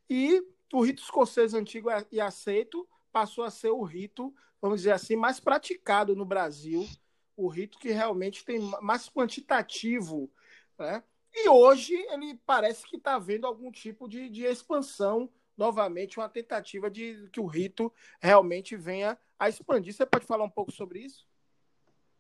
e 0.09 0.43
o 0.73 0.83
rito 0.83 1.03
escocês 1.03 1.55
antigo 1.55 1.89
e 2.11 2.21
aceito 2.21 2.87
passou 3.13 3.45
a 3.45 3.51
ser 3.51 3.71
o 3.71 3.83
rito, 3.83 4.35
vamos 4.61 4.81
dizer 4.81 4.93
assim, 4.93 5.15
mais 5.15 5.39
praticado 5.39 6.17
no 6.17 6.25
Brasil, 6.25 6.89
o 7.37 7.49
rito 7.49 7.79
que 7.79 7.91
realmente 7.91 8.45
tem 8.45 8.59
mais 8.81 9.09
quantitativo, 9.09 10.31
né? 10.79 11.03
E 11.33 11.49
hoje 11.49 11.95
ele 12.11 12.39
parece 12.47 12.87
que 12.87 12.97
está 12.97 13.19
vendo 13.19 13.47
algum 13.47 13.71
tipo 13.71 14.09
de, 14.09 14.29
de 14.29 14.45
expansão, 14.45 15.29
novamente, 15.57 16.19
uma 16.19 16.29
tentativa 16.29 16.89
de 16.89 17.29
que 17.33 17.41
o 17.41 17.47
rito 17.47 17.93
realmente 18.21 18.77
venha 18.77 19.19
a 19.39 19.49
expandir. 19.49 19.93
Você 19.93 20.07
pode 20.07 20.27
falar 20.27 20.45
um 20.45 20.51
pouco 20.51 20.71
sobre 20.71 21.01
isso? 21.01 21.27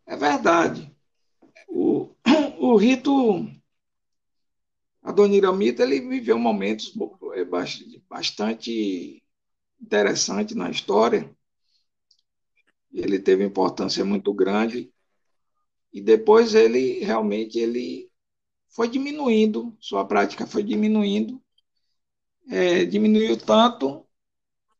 É 0.04 0.16
verdade. 0.16 0.92
O, 1.68 2.10
o 2.58 2.76
rito 2.76 3.48
Adoniramita 5.04 5.82
ele 5.82 6.00
viveu 6.00 6.38
momentos 6.38 6.94
é, 7.34 7.44
bastante 8.08 9.22
interessantes 9.78 10.56
na 10.56 10.70
história. 10.70 11.30
Ele 12.90 13.18
teve 13.18 13.44
importância 13.44 14.02
muito 14.02 14.32
grande 14.32 14.90
e 15.92 16.00
depois 16.00 16.54
ele 16.54 17.00
realmente 17.00 17.58
ele 17.58 18.10
foi 18.70 18.88
diminuindo, 18.88 19.76
sua 19.78 20.06
prática 20.06 20.46
foi 20.46 20.62
diminuindo, 20.62 21.38
é, 22.48 22.86
diminuiu 22.86 23.36
tanto 23.36 24.06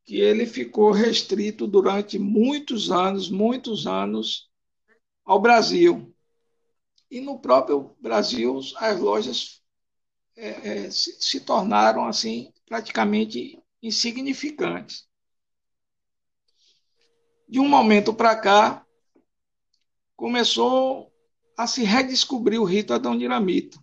que 0.05 0.21
ele 0.21 0.47
ficou 0.47 0.91
restrito 0.91 1.67
durante 1.67 2.19
muitos 2.19 2.91
anos, 2.91 3.29
muitos 3.29 3.87
anos 3.87 4.51
ao 5.23 5.39
Brasil. 5.39 6.15
E 7.11 7.21
no 7.21 7.39
próprio 7.39 7.95
Brasil, 8.01 8.59
as 8.77 8.99
lojas 8.99 9.63
é, 10.37 10.85
é, 10.87 10.90
se, 10.90 11.16
se 11.20 11.40
tornaram 11.40 12.07
assim 12.07 12.53
praticamente 12.66 13.59
insignificantes. 13.83 15.07
De 17.49 17.61
um 17.61 17.68
momento 17.68 18.12
para 18.14 18.35
cá, 18.37 18.87
começou 20.16 21.12
a 21.57 21.66
se 21.66 21.85
redescobrir 21.85 22.61
o 22.61 22.64
rito 22.64 22.92
Adoniramita 22.94 23.79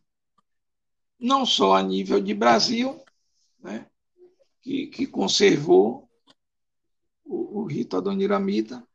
não 1.22 1.46
só 1.46 1.76
a 1.76 1.84
nível 1.84 2.20
de 2.20 2.34
Brasil, 2.34 3.00
né, 3.60 3.86
que, 4.60 4.88
que 4.88 5.06
conservou 5.06 6.10
o, 7.24 7.62
o 7.62 7.66
rito 7.66 7.96
adoniramita, 7.96 8.86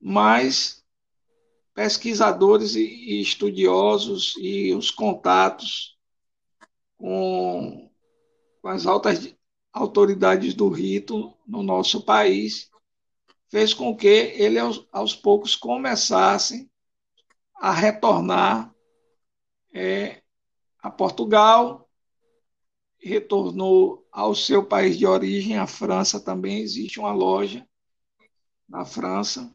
mas 0.00 0.84
pesquisadores 1.74 2.76
e, 2.76 2.84
e 2.84 3.20
estudiosos 3.20 4.34
e 4.38 4.72
os 4.72 4.90
contatos 4.92 5.97
com, 6.98 7.90
com 8.60 8.68
as 8.68 8.86
altas 8.86 9.34
autoridades 9.72 10.52
do 10.54 10.68
rito 10.68 11.34
no 11.46 11.62
nosso 11.62 12.04
país 12.04 12.70
fez 13.48 13.72
com 13.72 13.96
que 13.96 14.06
ele 14.06 14.58
aos, 14.58 14.86
aos 14.92 15.14
poucos 15.14 15.56
começasse 15.56 16.70
a 17.54 17.72
retornar 17.72 18.74
é, 19.72 20.22
a 20.80 20.90
Portugal, 20.90 21.88
retornou 22.98 24.06
ao 24.12 24.34
seu 24.34 24.64
país 24.64 24.98
de 24.98 25.06
origem, 25.06 25.56
a 25.56 25.66
França 25.66 26.20
também 26.20 26.58
existe 26.58 26.98
uma 26.98 27.12
loja 27.12 27.66
na 28.68 28.84
França. 28.84 29.54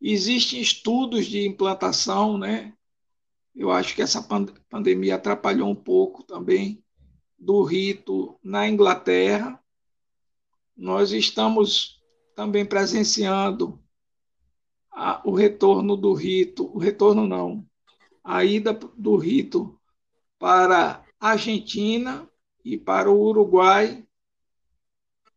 Existem 0.00 0.60
estudos 0.60 1.26
de 1.26 1.46
implantação, 1.46 2.38
né? 2.38 2.74
Eu 3.54 3.70
acho 3.70 3.94
que 3.94 4.02
essa 4.02 4.26
pandemia 4.68 5.16
atrapalhou 5.16 5.68
um 5.68 5.74
pouco 5.74 6.22
também 6.22 6.82
do 7.38 7.62
rito 7.62 8.38
na 8.42 8.68
Inglaterra. 8.68 9.62
Nós 10.76 11.12
estamos 11.12 12.00
também 12.34 12.64
presenciando 12.64 13.82
a, 14.90 15.20
o 15.24 15.32
retorno 15.32 15.96
do 15.96 16.12
rito, 16.12 16.70
o 16.74 16.78
retorno 16.78 17.26
não, 17.26 17.66
a 18.22 18.44
ida 18.44 18.72
do 18.72 19.16
rito 19.16 19.78
para 20.38 21.04
a 21.18 21.30
Argentina 21.30 22.28
e 22.64 22.76
para 22.76 23.10
o 23.10 23.18
Uruguai. 23.18 24.06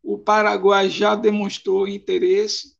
O 0.02 0.17
Paraguai 0.17 0.89
já 0.89 1.15
demonstrou 1.15 1.88
interesse. 1.88 2.73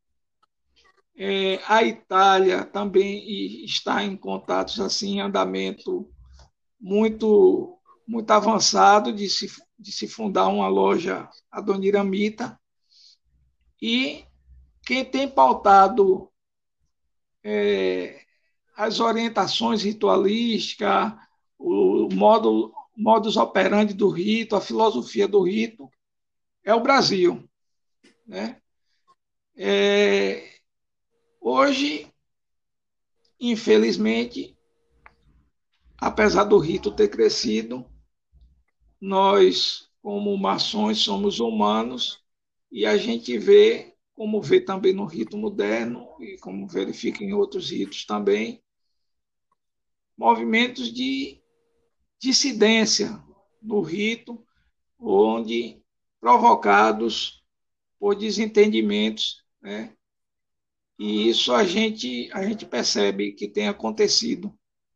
É, 1.16 1.60
a 1.68 1.84
Itália 1.84 2.66
também 2.66 3.64
está 3.64 4.04
em 4.04 4.18
contatos 4.18 4.80
assim, 4.80 5.16
em 5.16 5.22
andamento 5.22 6.10
muito 6.80 7.80
muito 8.06 8.30
avançado 8.32 9.14
de 9.14 9.30
se, 9.30 9.48
de 9.80 9.92
se 9.92 10.08
fundar 10.08 10.48
uma 10.48 10.68
loja 10.68 11.30
adoniramita. 11.50 12.60
E 13.82 14.26
quem 14.86 15.06
tem 15.06 15.28
pautado 15.28 16.30
é, 17.44 18.22
as 18.76 19.00
orientações 19.00 19.84
ritualísticas, 19.84 21.14
o 21.58 22.10
modo, 22.14 22.74
modus 22.96 23.38
operandi 23.38 23.94
do 23.94 24.10
rito, 24.10 24.56
a 24.56 24.62
filosofia 24.62 25.28
do 25.28 25.42
rito, 25.42 25.90
é 26.64 26.74
o 26.74 26.82
Brasil. 26.82 27.50
Né? 28.28 28.62
É, 29.56 30.53
hoje, 31.44 32.08
infelizmente, 33.38 34.58
apesar 35.98 36.46
do 36.46 36.58
rito 36.58 36.90
ter 36.90 37.10
crescido, 37.10 37.86
nós, 39.00 39.90
como 40.02 40.38
maçons, 40.38 41.00
somos 41.00 41.42
humanos 41.42 42.24
e 42.72 42.86
a 42.86 42.96
gente 42.96 43.38
vê, 43.38 43.94
como 44.16 44.42
vê 44.42 44.62
também 44.62 44.94
no 44.94 45.06
rito 45.06 45.38
moderno 45.38 46.08
e 46.22 46.38
como 46.38 46.66
verifica 46.66 47.22
em 47.22 47.34
outros 47.34 47.70
ritos 47.70 48.06
também, 48.06 48.64
movimentos 50.18 50.94
de 50.94 51.42
dissidência 52.18 53.22
no 53.62 53.82
rito, 53.82 54.42
onde 54.98 55.84
provocados 56.22 57.44
por 58.00 58.16
desentendimentos, 58.16 59.44
né? 59.62 59.94
E 60.98 61.30
isso 61.30 61.54
a 61.54 61.64
gente 61.64 62.30
a 62.34 62.44
gente 62.46 62.66
percebe 62.66 63.34
que 63.34 63.48
tem 63.48 63.68
acontecido 63.68 64.54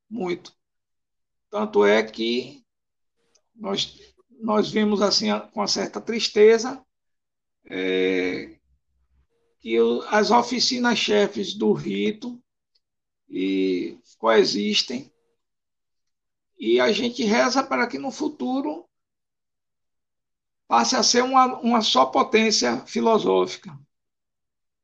muito. 0.10 0.56
Tanto 1.50 1.86
é 1.86 2.04
que 2.04 2.64
nós 3.56 4.00
nós 4.40 4.70
vimos 4.70 5.02
assim 5.02 5.28
com 5.52 5.62
uma 5.62 5.68
certa 5.68 6.00
tristeza 6.00 6.86
é, 7.70 8.58
que 9.60 9.78
as 10.10 10.32
oficinas 10.32 10.98
chefes 10.98 11.54
do 11.54 11.74
rito 11.74 12.42
e 13.30 14.00
coexistem. 14.18 15.12
E 16.58 16.80
a 16.80 16.92
gente 16.92 17.24
reza 17.24 17.64
para 17.64 17.88
que 17.88 17.98
no 17.98 18.12
futuro 18.12 18.88
passe 20.68 20.96
a 20.96 21.04
ser 21.04 21.24
uma, 21.24 21.60
uma 21.60 21.82
só 21.82 22.06
potência 22.06 22.86
filosófica. 22.86 23.78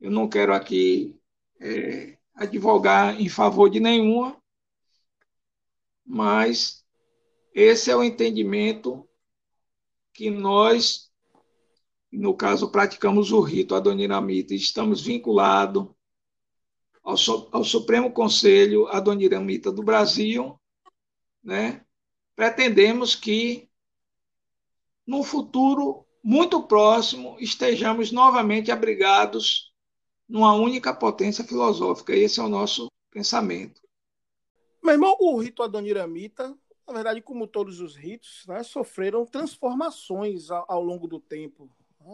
Eu 0.04 0.12
não 0.12 0.28
quero 0.28 0.54
aqui 0.54 1.18
é, 1.62 2.18
advogar 2.36 3.22
em 3.22 3.30
favor 3.30 3.70
de 3.70 3.80
nenhuma, 3.80 4.38
mas 6.06 6.86
esse 7.54 7.90
é 7.90 7.96
o 7.96 8.04
entendimento 8.04 9.08
que 10.14 10.30
nós, 10.30 11.10
no 12.12 12.36
caso, 12.36 12.70
praticamos 12.70 13.32
o 13.32 13.40
rito 13.40 13.76
adoniramita, 13.76 14.54
estamos 14.54 15.00
vinculados 15.00 15.88
ao, 17.02 17.16
ao 17.54 17.64
Supremo 17.64 18.12
Conselho 18.12 18.88
Adoniramita 18.88 19.72
do 19.72 19.82
Brasil, 19.82 20.60
né, 21.42 21.86
pretendemos 22.36 23.16
que, 23.16 23.70
no 25.08 25.24
futuro 25.24 26.06
muito 26.22 26.62
próximo, 26.64 27.38
estejamos 27.40 28.12
novamente 28.12 28.70
abrigados 28.70 29.73
numa 30.28 30.54
única 30.54 30.94
potência 30.94 31.44
filosófica. 31.44 32.16
Esse 32.16 32.40
é 32.40 32.44
o 32.44 32.50
nosso 32.50 32.88
pensamento. 33.12 33.82
Meu 34.82 34.94
irmão, 34.94 35.16
o 35.20 35.38
rito 35.38 35.64
adoniramita, 35.64 36.58
na 36.88 36.94
verdade, 36.94 37.22
como 37.22 37.48
todos 37.48 37.80
os 37.80 37.96
ritos, 37.96 38.44
né, 38.48 38.64
sofreram 38.64 39.26
transformações 39.26 40.52
ao, 40.52 40.66
ao 40.68 40.84
longo 40.84 41.08
do 41.08 41.20
tempo. 41.20 41.70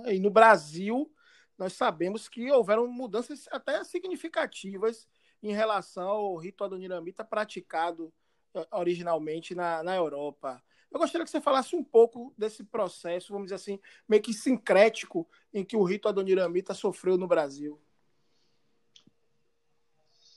E 0.05 0.19
no 0.19 0.29
Brasil, 0.29 1.11
nós 1.57 1.73
sabemos 1.73 2.29
que 2.29 2.51
houveram 2.51 2.87
mudanças 2.87 3.47
até 3.51 3.83
significativas 3.83 5.07
em 5.41 5.53
relação 5.53 6.07
ao 6.07 6.37
rito 6.37 6.63
adoniramita 6.63 7.23
praticado 7.23 8.13
eh, 8.53 8.67
originalmente 8.71 9.55
na, 9.55 9.81
na 9.81 9.95
Europa. 9.95 10.61
Eu 10.91 10.99
gostaria 10.99 11.25
que 11.25 11.31
você 11.31 11.41
falasse 11.41 11.75
um 11.75 11.83
pouco 11.83 12.33
desse 12.37 12.63
processo, 12.63 13.31
vamos 13.31 13.47
dizer 13.47 13.55
assim, 13.55 13.79
meio 14.07 14.21
que 14.21 14.33
sincrético, 14.33 15.27
em 15.53 15.63
que 15.63 15.77
o 15.77 15.83
rito 15.83 16.07
adoniramita 16.07 16.73
sofreu 16.73 17.17
no 17.17 17.27
Brasil. 17.27 17.79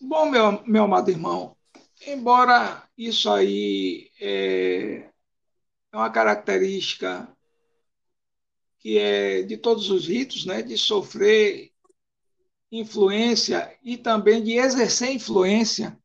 Bom, 0.05 0.29
meu, 0.29 0.63
meu 0.67 0.83
amado 0.83 1.11
irmão, 1.13 1.57
embora 2.05 2.83
isso 2.99 3.31
aí 3.31 4.11
é, 4.21 5.09
é 5.93 5.97
uma 5.97 6.11
característica 6.11 7.29
que 8.81 8.99
é 8.99 9.43
de 9.43 9.57
todos 9.57 9.91
os 9.91 10.09
ritos, 10.09 10.45
né, 10.45 10.61
de 10.61 10.77
sofrer 10.77 11.71
influência 12.73 13.79
e 13.81 13.97
também 13.97 14.43
de 14.43 14.59
exercer 14.59 15.13
influência. 15.13 15.97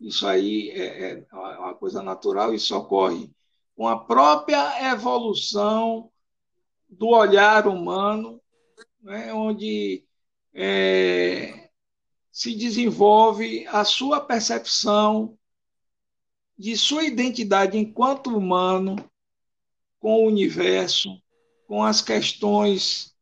Isso 0.00 0.26
aí 0.26 0.70
é, 0.70 1.12
é 1.12 1.26
uma 1.32 1.76
coisa 1.76 2.02
natural, 2.02 2.52
isso 2.52 2.76
ocorre 2.76 3.30
com 3.76 3.86
a 3.86 4.04
própria 4.04 4.92
evolução 4.92 6.10
do 6.88 7.06
olhar 7.10 7.68
humano, 7.68 8.42
né, 9.00 9.32
onde 9.32 10.04
é, 10.52 11.63
se 12.34 12.52
desenvolve 12.52 13.64
a 13.68 13.84
sua 13.84 14.20
percepção 14.20 15.38
de 16.58 16.76
sua 16.76 17.04
identidade 17.04 17.78
enquanto 17.78 18.36
humano 18.36 18.96
com 20.00 20.16
o 20.16 20.26
universo, 20.26 21.22
com 21.68 21.84
as 21.84 22.02
questões, 22.02 23.14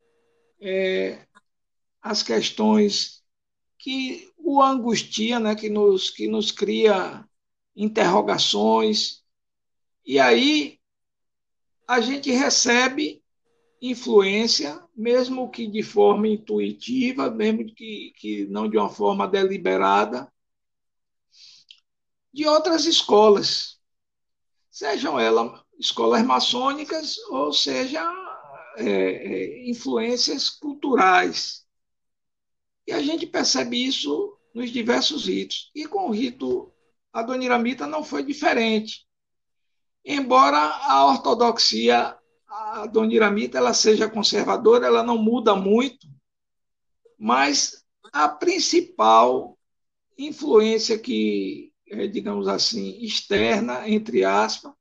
é, 0.58 1.26
as 2.00 2.22
questões 2.22 3.22
que 3.78 4.32
o 4.38 4.62
angustia, 4.62 5.38
né, 5.38 5.54
que 5.54 5.68
nos 5.68 6.08
que 6.08 6.26
nos 6.26 6.50
cria 6.50 7.22
interrogações. 7.76 9.22
E 10.06 10.18
aí 10.18 10.80
a 11.86 12.00
gente 12.00 12.30
recebe 12.30 13.22
influência, 13.78 14.81
mesmo 15.02 15.50
que 15.50 15.66
de 15.66 15.82
forma 15.82 16.28
intuitiva, 16.28 17.28
mesmo 17.28 17.66
que, 17.74 18.12
que 18.16 18.46
não 18.46 18.70
de 18.70 18.78
uma 18.78 18.88
forma 18.88 19.26
deliberada, 19.26 20.32
de 22.32 22.46
outras 22.46 22.86
escolas, 22.86 23.80
sejam 24.70 25.18
elas 25.18 25.60
escolas 25.78 26.24
maçônicas 26.24 27.18
ou 27.30 27.52
seja 27.52 28.00
é, 28.76 28.86
é, 28.86 29.68
influências 29.68 30.48
culturais. 30.48 31.66
E 32.86 32.92
a 32.92 33.02
gente 33.02 33.26
percebe 33.26 33.84
isso 33.84 34.38
nos 34.54 34.70
diversos 34.70 35.26
ritos. 35.26 35.72
E 35.74 35.84
com 35.84 36.08
o 36.08 36.12
rito 36.12 36.72
adoniramita 37.12 37.88
não 37.88 38.04
foi 38.04 38.22
diferente. 38.22 39.04
Embora 40.04 40.58
a 40.58 41.06
ortodoxia 41.06 42.16
adoniramita 42.52 43.58
ela 43.58 43.72
seja 43.72 44.08
conservadora, 44.08 44.86
ela 44.86 45.02
não 45.02 45.16
muda 45.16 45.54
muito, 45.54 46.06
mas 47.18 47.84
a 48.12 48.28
principal 48.28 49.58
influência 50.18 50.98
que, 50.98 51.72
é, 51.88 52.06
digamos 52.06 52.46
assim, 52.48 53.02
externa, 53.02 53.88
entre 53.88 54.22
aspas, 54.24 54.72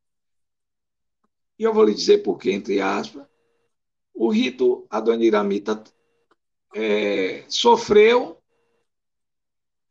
e 1.58 1.64
eu 1.64 1.74
vou 1.74 1.86
lhe 1.86 1.94
dizer 1.94 2.24
por 2.24 2.38
que, 2.38 2.52
entre 2.52 2.82
aspas, 2.82 3.26
o 4.14 4.30
rito 4.30 4.86
adoniramita 4.90 5.82
é, 6.74 7.46
sofreu 7.48 8.42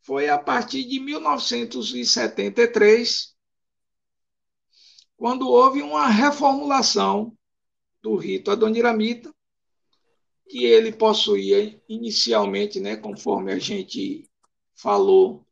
foi 0.01 0.29
a 0.29 0.37
partir 0.37 0.83
de 0.83 0.99
1973, 0.99 3.35
quando 5.15 5.47
houve 5.47 5.81
uma 5.81 6.07
reformulação 6.07 7.35
do 8.01 8.15
rito 8.15 8.51
adoniramita, 8.51 9.33
que 10.47 10.65
ele 10.65 10.91
possuía 10.91 11.81
inicialmente, 11.87 12.79
né, 12.79 12.97
conforme 12.97 13.53
a 13.53 13.59
gente 13.59 14.29
falou, 14.75 15.45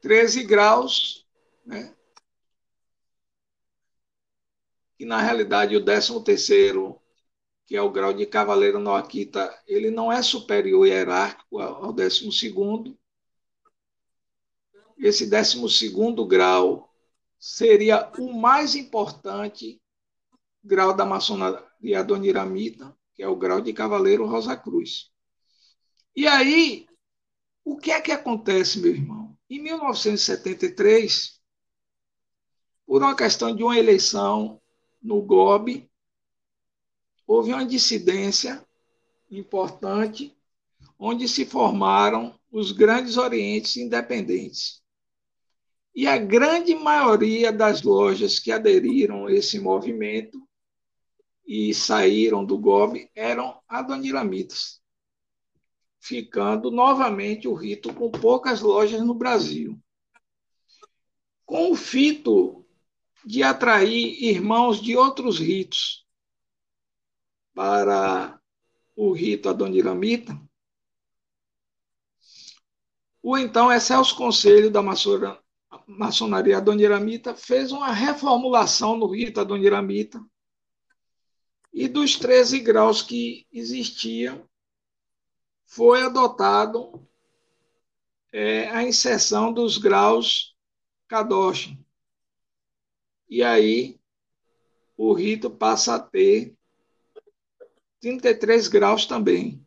13 0.00 0.44
graus, 0.44 1.26
né, 1.64 1.94
que 4.96 5.04
na 5.04 5.20
realidade 5.20 5.76
o 5.76 5.84
13 5.84 6.24
terceiro, 6.24 7.00
que 7.66 7.76
é 7.76 7.82
o 7.82 7.90
grau 7.90 8.14
de 8.14 8.24
cavaleiro 8.24 8.78
no 8.78 8.94
Akita, 8.94 9.52
ele 9.66 9.90
não 9.90 10.10
é 10.10 10.22
superior 10.22 10.86
hierárquico 10.86 11.58
ao 11.58 11.92
12 11.92 12.32
segundo. 12.32 12.96
Esse 14.96 15.28
12 15.28 15.68
segundo 15.68 16.24
grau 16.24 16.94
seria 17.38 18.10
o 18.18 18.32
mais 18.32 18.74
importante 18.74 19.82
grau 20.66 20.94
da 20.94 21.04
maçonaria 21.04 22.00
adoniramita, 22.00 22.94
que 23.14 23.22
é 23.22 23.28
o 23.28 23.36
grau 23.36 23.60
de 23.60 23.72
cavaleiro 23.72 24.26
Rosa 24.26 24.56
Cruz. 24.56 25.10
E 26.14 26.26
aí, 26.26 26.86
o 27.64 27.76
que 27.76 27.92
é 27.92 28.00
que 28.00 28.10
acontece, 28.10 28.80
meu 28.80 28.90
irmão? 28.90 29.36
Em 29.48 29.62
1973, 29.62 31.40
por 32.84 33.02
uma 33.02 33.14
questão 33.14 33.54
de 33.54 33.62
uma 33.62 33.78
eleição 33.78 34.60
no 35.00 35.22
GOB, 35.22 35.88
houve 37.26 37.52
uma 37.52 37.64
dissidência 37.64 38.64
importante, 39.30 40.36
onde 40.98 41.28
se 41.28 41.44
formaram 41.44 42.38
os 42.50 42.72
grandes 42.72 43.16
orientes 43.16 43.76
independentes. 43.76 44.82
E 45.94 46.06
a 46.06 46.18
grande 46.18 46.74
maioria 46.74 47.52
das 47.52 47.82
lojas 47.82 48.38
que 48.38 48.52
aderiram 48.52 49.26
a 49.26 49.32
esse 49.32 49.58
movimento 49.58 50.45
e 51.46 51.72
saíram 51.72 52.44
do 52.44 52.58
GOB 52.58 53.08
eram 53.14 53.62
adoniramitas, 53.68 54.82
ficando 56.00 56.70
novamente 56.70 57.46
o 57.46 57.54
rito 57.54 57.94
com 57.94 58.10
poucas 58.10 58.60
lojas 58.60 59.00
no 59.02 59.14
Brasil. 59.14 59.80
Com 61.44 61.70
o 61.70 61.76
fito 61.76 62.66
de 63.24 63.44
atrair 63.44 64.22
irmãos 64.22 64.80
de 64.80 64.96
outros 64.96 65.38
ritos 65.38 66.04
para 67.54 68.40
o 68.96 69.12
rito 69.12 69.48
adoniramita, 69.48 70.38
o 73.22 73.36
então 73.36 73.72
Excelso 73.72 74.16
Conselho 74.16 74.70
da 74.70 74.80
Maçonaria 75.86 76.58
Adoniramita 76.58 77.34
fez 77.34 77.72
uma 77.72 77.92
reformulação 77.92 78.96
no 78.96 79.06
rito 79.06 79.40
adoniramita 79.40 80.24
e 81.76 81.88
dos 81.88 82.16
13 82.16 82.60
graus 82.60 83.02
que 83.02 83.46
existiam, 83.52 84.48
foi 85.66 86.02
adotado 86.02 87.06
é, 88.32 88.70
a 88.70 88.82
inserção 88.82 89.52
dos 89.52 89.76
graus 89.76 90.56
Kadosh, 91.06 91.76
e 93.28 93.42
aí 93.42 94.00
o 94.96 95.12
rito 95.12 95.50
passa 95.50 95.96
a 95.96 96.00
ter 96.00 96.56
33 98.00 98.68
graus 98.68 99.04
também. 99.04 99.62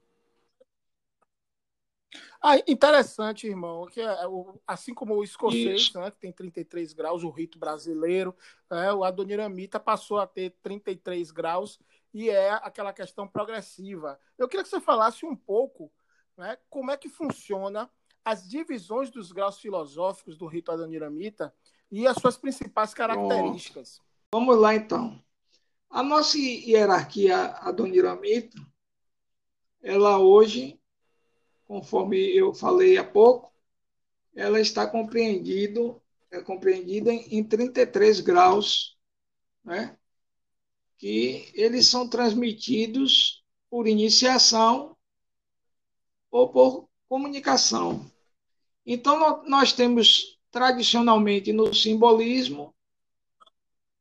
Ah, 2.42 2.58
interessante, 2.68 3.46
irmão, 3.46 3.86
que 3.86 4.02
é, 4.02 4.18
assim 4.66 4.96
como 4.96 5.14
o 5.14 5.24
escocês, 5.24 5.94
né, 5.94 6.10
que 6.10 6.20
tem 6.20 6.32
33 6.32 6.94
graus, 6.94 7.24
o 7.24 7.30
rito 7.30 7.60
brasileiro, 7.60 8.36
é, 8.72 8.92
o 8.94 9.04
adoniramita 9.04 9.80
passou 9.80 10.18
a 10.18 10.26
ter 10.26 10.56
33 10.64 11.32
graus 11.32 11.78
e 12.14 12.30
é 12.30 12.52
aquela 12.52 12.94
questão 12.94 13.28
progressiva. 13.28 14.20
Eu 14.38 14.48
queria 14.48 14.64
que 14.64 14.70
você 14.70 14.80
falasse 14.80 15.26
um 15.26 15.36
pouco 15.36 15.92
né, 16.38 16.58
como 16.70 16.92
é 16.92 16.98
que 16.98 17.10
funciona 17.10 17.90
as 18.24 18.48
divisões 18.48 19.10
dos 19.10 19.32
graus 19.32 19.60
filosóficos 19.60 20.38
do 20.38 20.48
rito 20.48 20.72
adoniramita 20.72 21.54
e 21.92 22.08
as 22.08 22.18
suas 22.18 22.38
principais 22.38 22.94
características. 22.94 24.02
Vamos 24.32 24.58
lá, 24.58 24.76
então. 24.76 25.22
A 25.90 26.04
nossa 26.04 26.38
hierarquia 26.38 27.48
adoniramita, 27.58 28.58
ela 29.82 30.20
hoje, 30.20 30.80
conforme 31.66 32.18
eu 32.36 32.54
falei 32.54 32.98
há 32.98 33.04
pouco, 33.04 33.52
ela 34.36 34.60
está 34.60 34.86
compreendido, 34.86 36.02
é 36.30 36.42
compreendida 36.42 37.12
em 37.12 37.44
33 37.44 38.20
graus, 38.20 38.98
né? 39.64 39.99
Que 41.00 41.50
eles 41.56 41.88
são 41.88 42.08
transmitidos 42.08 43.42
por 43.70 43.88
iniciação 43.88 44.98
ou 46.30 46.50
por 46.50 46.90
comunicação. 47.08 48.12
Então, 48.86 49.44
nós 49.48 49.72
temos 49.72 50.38
tradicionalmente 50.52 51.54
no 51.54 51.74
simbolismo, 51.74 52.76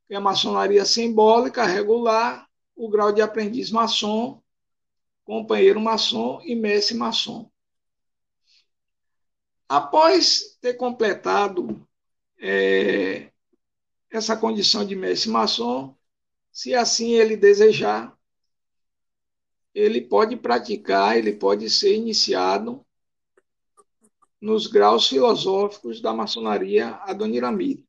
que 0.09 0.15
é 0.15 0.17
a 0.17 0.21
maçonaria 0.21 0.85
simbólica 0.85 1.65
regular, 1.65 2.49
o 2.75 2.89
grau 2.89 3.13
de 3.13 3.23
aprendiz 3.23 3.71
maçom, 3.71 4.43
companheiro 5.25 5.81
maçom 5.81 6.41
e 6.43 6.57
mestre 6.57 6.97
maçom. 6.97 7.49
Após 9.69 10.57
ter 10.61 10.75
completado 10.75 11.87
é, 12.41 13.31
essa 14.11 14.37
condição 14.37 14.85
de 14.85 14.97
mestre 14.97 15.31
maçom, 15.31 15.98
se 16.59 16.75
assim 16.75 17.13
ele 17.13 17.37
desejar, 17.37 18.19
ele 19.73 20.01
pode 20.01 20.37
praticar, 20.37 21.17
ele 21.17 21.33
pode 21.33 21.71
ser 21.71 21.95
iniciado 21.95 22.85
nos 24.41 24.67
graus 24.67 25.07
filosóficos 25.07 26.01
da 26.01 26.13
maçonaria 26.13 26.97
adoniramita. 26.97 27.85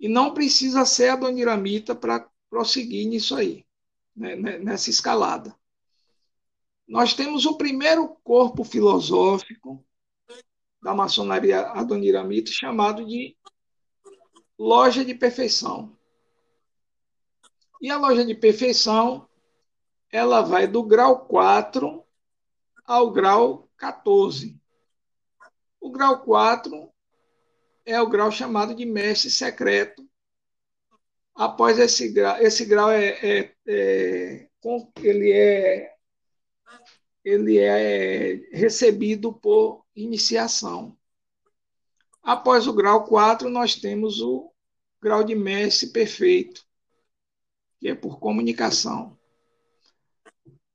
E 0.00 0.08
não 0.08 0.32
precisa 0.32 0.86
ser 0.86 1.10
adoniramita 1.10 1.94
para 1.94 2.26
prosseguir 2.48 3.06
nisso 3.06 3.36
aí, 3.36 3.66
né, 4.16 4.34
né, 4.34 4.58
nessa 4.58 4.88
escalada. 4.88 5.54
Nós 6.86 7.12
temos 7.12 7.44
o 7.44 7.58
primeiro 7.58 8.16
corpo 8.24 8.64
filosófico 8.64 9.84
da 10.80 10.94
maçonaria 10.94 11.66
adoniramita 11.72 12.50
chamado 12.50 13.04
de 13.04 13.36
loja 14.58 15.04
de 15.04 15.14
perfeição. 15.14 15.97
E 17.80 17.90
a 17.90 17.96
loja 17.96 18.24
de 18.24 18.34
perfeição, 18.34 19.28
ela 20.10 20.40
vai 20.42 20.66
do 20.66 20.82
grau 20.82 21.26
4 21.26 22.04
ao 22.84 23.10
grau 23.10 23.68
14. 23.76 24.60
O 25.80 25.90
grau 25.90 26.22
4 26.22 26.92
é 27.84 28.00
o 28.00 28.08
grau 28.08 28.32
chamado 28.32 28.74
de 28.74 28.84
mestre 28.84 29.30
secreto. 29.30 30.08
Após 31.34 31.78
esse 31.78 32.08
grau, 32.08 32.36
esse 32.38 32.64
grau 32.64 32.90
é, 32.90 33.08
é, 33.22 33.54
é 33.66 34.48
ele 35.02 35.32
é 35.32 35.94
ele 37.24 37.58
é 37.58 38.48
recebido 38.52 39.32
por 39.32 39.84
iniciação. 39.94 40.96
Após 42.22 42.66
o 42.66 42.72
grau 42.72 43.04
4, 43.04 43.48
nós 43.48 43.76
temos 43.76 44.20
o 44.20 44.52
grau 45.00 45.22
de 45.22 45.34
mestre 45.34 45.90
perfeito, 45.90 46.66
que 47.78 47.88
é 47.88 47.94
por 47.94 48.18
comunicação. 48.18 49.16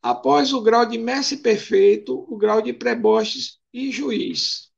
Após 0.01 0.54
o 0.54 0.62
grau 0.62 0.86
de 0.86 0.97
mestre 0.97 1.38
perfeito, 1.38 2.26
o 2.28 2.38
grau 2.38 2.62
de 2.62 2.74
prebostes 2.74 3.60
e 3.72 3.91
juiz. 3.91 4.72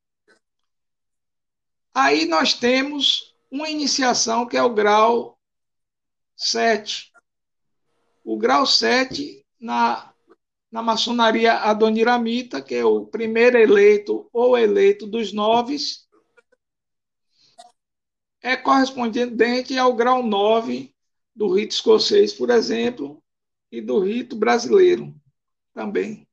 Aí 1.94 2.26
nós 2.26 2.54
temos 2.54 3.36
uma 3.50 3.70
iniciação 3.70 4.46
que 4.46 4.58
é 4.58 4.62
o 4.62 4.74
grau 4.74 5.40
7. 6.36 7.12
O 8.24 8.38
grau 8.38 8.66
7, 8.66 9.46
na, 9.60 10.14
na 10.72 10.82
maçonaria 10.82 11.54
adoniramita, 11.54 12.62
que 12.62 12.76
é 12.76 12.86
o 12.86 13.06
primeiro 13.06 13.58
eleito 13.58 14.30
ou 14.34 14.58
eleito 14.58 15.08
dos 15.08 15.32
noves, 15.32 16.08
é 18.42 18.56
correspondente 18.56 19.78
ao 19.78 19.96
grau 19.96 20.22
9 20.22 20.95
do 21.36 21.54
rito 21.54 21.74
escocês, 21.74 22.32
por 22.32 22.50
exemplo, 22.50 23.22
e 23.72 23.82
do 23.82 24.00
rito 24.00 24.36
brasileiro 24.36 25.14
também. 25.74 26.26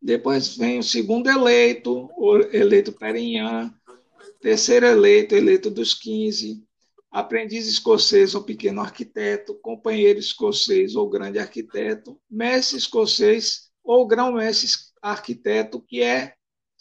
Depois 0.00 0.56
vem 0.56 0.78
o 0.78 0.82
segundo 0.82 1.28
eleito, 1.28 2.10
o 2.16 2.36
eleito 2.52 2.92
Perignan, 2.92 3.74
terceiro 4.40 4.84
eleito, 4.84 5.34
eleito 5.34 5.70
dos 5.70 5.94
15, 5.94 6.62
aprendiz 7.10 7.66
escocês 7.66 8.34
ou 8.34 8.42
pequeno 8.42 8.82
arquiteto, 8.82 9.54
companheiro 9.54 10.18
escocês 10.18 10.94
ou 10.94 11.08
grande 11.08 11.38
arquiteto, 11.38 12.20
mestre 12.28 12.76
escocês 12.76 13.70
ou 13.82 14.06
grão-mestre 14.06 14.68
arquiteto, 15.00 15.80
que 15.80 16.02
é 16.02 16.34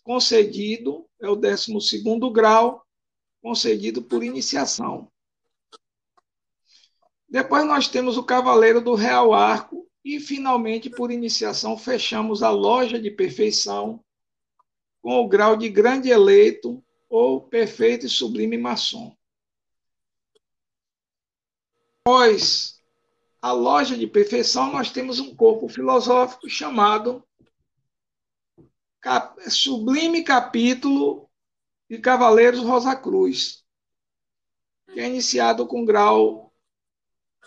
concedido, 0.03 1.07
é 1.21 1.29
o 1.29 1.35
12 1.35 1.71
grau, 2.33 2.85
concedido 3.41 4.01
por 4.01 4.23
iniciação. 4.23 5.12
Depois 7.33 7.65
nós 7.65 7.87
temos 7.87 8.15
o 8.15 8.23
Cavaleiro 8.23 8.79
do 8.79 8.93
Real 8.93 9.33
Arco 9.33 9.89
e, 10.05 10.19
finalmente, 10.19 10.87
por 10.87 11.09
iniciação, 11.09 11.75
fechamos 11.75 12.43
a 12.43 12.51
loja 12.51 13.01
de 13.01 13.09
perfeição 13.09 14.05
com 15.01 15.15
o 15.15 15.27
grau 15.27 15.57
de 15.57 15.67
grande 15.67 16.09
eleito 16.09 16.85
ou 17.09 17.41
perfeito 17.41 18.05
e 18.05 18.09
sublime 18.09 18.55
maçom. 18.55 19.17
Após 22.05 22.79
a 23.41 23.51
loja 23.51 23.97
de 23.97 24.05
perfeição, 24.05 24.71
nós 24.71 24.91
temos 24.91 25.19
um 25.19 25.35
corpo 25.35 25.67
filosófico 25.67 26.47
chamado 26.47 27.27
Sublime 29.49 30.23
Capítulo 30.23 31.27
de 31.89 31.97
Cavaleiros 31.97 32.61
Rosa 32.61 32.95
Cruz, 32.95 33.65
que 34.93 34.99
é 34.99 35.07
iniciado 35.07 35.65
com 35.65 35.83
grau 35.83 36.52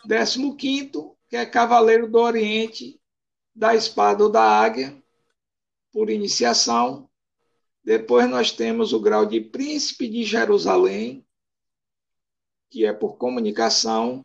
15, 0.04 0.90
que 1.28 1.36
é 1.36 1.46
Cavaleiro 1.46 2.08
do 2.08 2.18
Oriente 2.18 3.00
da 3.54 3.74
Espada 3.74 4.24
ou 4.24 4.30
da 4.30 4.42
Águia, 4.42 5.02
por 5.90 6.10
iniciação. 6.10 7.08
Depois 7.82 8.28
nós 8.28 8.52
temos 8.52 8.92
o 8.92 9.00
grau 9.00 9.24
de 9.24 9.40
Príncipe 9.40 10.08
de 10.08 10.24
Jerusalém, 10.24 11.26
que 12.68 12.84
é 12.84 12.92
por 12.92 13.16
comunicação. 13.16 14.24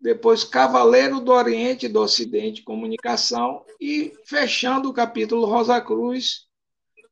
Depois, 0.00 0.44
Cavaleiro 0.44 1.20
do 1.20 1.32
Oriente 1.32 1.86
e 1.86 1.88
do 1.88 2.00
Ocidente, 2.00 2.62
comunicação. 2.62 3.64
E 3.80 4.12
fechando 4.24 4.88
o 4.88 4.94
capítulo 4.94 5.44
Rosa 5.44 5.80
Cruz, 5.80 6.48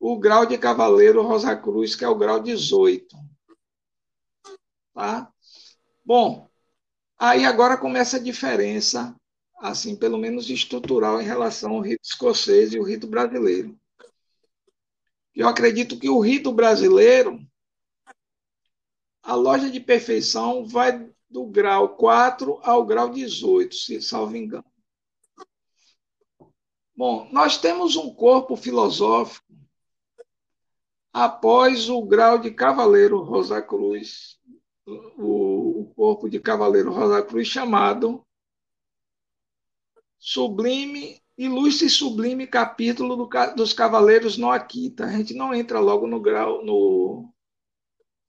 o 0.00 0.18
grau 0.18 0.46
de 0.46 0.58
Cavaleiro 0.58 1.22
Rosa 1.22 1.54
Cruz, 1.56 1.94
que 1.94 2.04
é 2.04 2.08
o 2.08 2.16
grau 2.16 2.40
18. 2.40 3.16
Tá? 4.94 5.30
Bom, 6.04 6.48
aí 7.18 7.44
agora 7.44 7.76
começa 7.76 8.16
a 8.16 8.22
diferença, 8.22 9.14
assim, 9.58 9.96
pelo 9.96 10.18
menos 10.18 10.48
estrutural, 10.50 11.20
em 11.20 11.24
relação 11.24 11.72
ao 11.72 11.80
rito 11.80 12.04
escocês 12.04 12.72
e 12.72 12.78
o 12.78 12.84
rito 12.84 13.06
brasileiro. 13.06 13.78
Eu 15.34 15.48
acredito 15.48 15.98
que 15.98 16.08
o 16.08 16.20
rito 16.20 16.52
brasileiro, 16.52 17.38
a 19.22 19.34
loja 19.34 19.70
de 19.70 19.80
perfeição 19.80 20.64
vai 20.64 21.10
do 21.28 21.46
grau 21.46 21.96
4 21.96 22.58
ao 22.62 22.86
grau 22.86 23.10
18, 23.10 23.74
se 23.74 24.00
salvo 24.00 24.36
engano. 24.36 24.64
Bom, 26.96 27.28
nós 27.30 27.58
temos 27.58 27.96
um 27.96 28.14
corpo 28.14 28.56
filosófico 28.56 29.44
após 31.12 31.90
o 31.90 32.02
grau 32.02 32.38
de 32.38 32.50
Cavaleiro 32.50 33.22
Rosa 33.22 33.60
Cruz, 33.60 34.38
o, 34.86 35.75
o 35.75 35.75
corpo 35.96 36.28
de 36.28 36.38
Cavaleiro 36.38 36.92
Rosa 36.92 37.22
Cruz 37.22 37.48
chamado 37.48 38.22
Sublime, 40.18 41.22
Ilustre 41.38 41.86
e 41.86 41.90
Sublime 41.90 42.46
Capítulo 42.46 43.16
do, 43.16 43.28
dos 43.56 43.72
Cavaleiros 43.72 44.36
no 44.36 44.50
Aquita. 44.50 45.06
A 45.06 45.12
gente 45.12 45.32
não 45.32 45.54
entra 45.54 45.80
logo 45.80 46.06
no 46.06 46.20
grau, 46.20 46.62
no, 46.62 47.32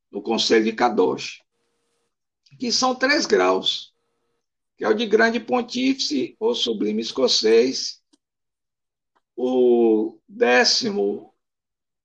no 0.10 0.22
Conselho 0.22 0.64
de 0.64 0.72
Kadosh, 0.72 1.44
que 2.58 2.72
são 2.72 2.96
três 2.96 3.26
graus, 3.26 3.94
que 4.78 4.86
é 4.86 4.88
o 4.88 4.94
de 4.94 5.06
Grande 5.06 5.40
Pontífice 5.40 6.38
ou 6.40 6.56
Sublime 6.56 7.02
Escocês, 7.02 8.02
o 9.36 10.18
décimo 10.28 11.34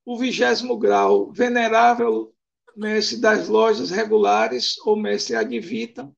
o 0.05 0.19
vigésimo 0.19 0.77
grau, 0.77 1.31
venerável 1.31 2.35
mestre 2.77 3.19
das 3.19 3.49
lojas 3.49 3.91
regulares 3.91 4.79
ou 4.79 4.97
mestre 4.97 5.37
advita, 5.37 6.11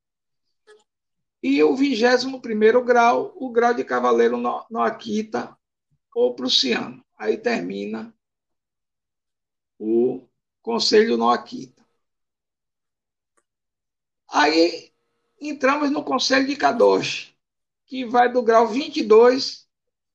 e 1.43 1.63
o 1.63 1.77
vigésimo 1.77 2.41
primeiro 2.41 2.83
grau, 2.83 3.35
o 3.37 3.51
grau 3.51 3.75
de 3.75 3.85
cavaleiro 3.85 4.39
no, 4.39 4.65
no 4.71 4.81
Akita 4.81 5.55
ou 6.15 6.35
prussiano. 6.35 7.05
Aí 7.19 7.37
termina 7.37 8.15
o 9.79 10.27
conselho 10.63 11.19
no 11.19 11.29
Akita. 11.29 11.85
Aí 14.27 14.91
entramos 15.39 15.91
no 15.91 16.03
conselho 16.03 16.47
de 16.47 16.57
Kadosh, 16.57 17.37
que 17.85 18.07
vai 18.07 18.33
do 18.33 18.43
grau 18.43 18.67
22, 18.67 19.69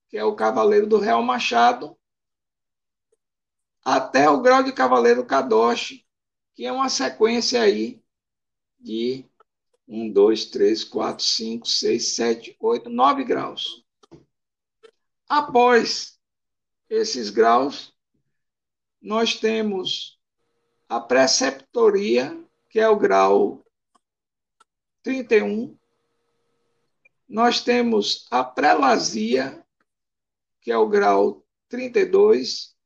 que 0.08 0.18
é 0.18 0.24
o 0.24 0.34
cavaleiro 0.34 0.88
do 0.88 0.98
Real 0.98 1.22
Machado, 1.22 1.96
até 3.84 4.28
o 4.28 4.40
grau 4.40 4.64
de 4.64 4.72
cavaleiro 4.72 5.24
Kadosh, 5.24 6.04
que 6.60 6.66
é 6.66 6.70
uma 6.70 6.90
sequência 6.90 7.62
aí 7.62 8.04
de 8.78 9.24
1, 9.88 10.12
2, 10.12 10.44
3, 10.44 10.84
4, 10.84 11.24
5, 11.24 11.66
6, 11.66 12.14
7, 12.14 12.56
8, 12.60 12.90
9 12.90 13.24
graus. 13.24 13.82
Após 15.26 16.20
esses 16.86 17.30
graus, 17.30 17.96
nós 19.00 19.36
temos 19.36 20.20
a 20.86 21.00
preceptoria, 21.00 22.38
que 22.68 22.78
é 22.78 22.86
o 22.86 22.98
grau 22.98 23.64
31. 25.02 25.74
Nós 27.26 27.64
temos 27.64 28.28
a 28.30 28.44
prelazia, 28.44 29.64
que 30.60 30.70
é 30.70 30.76
o 30.76 30.90
grau 30.90 31.42
32. 31.70 32.76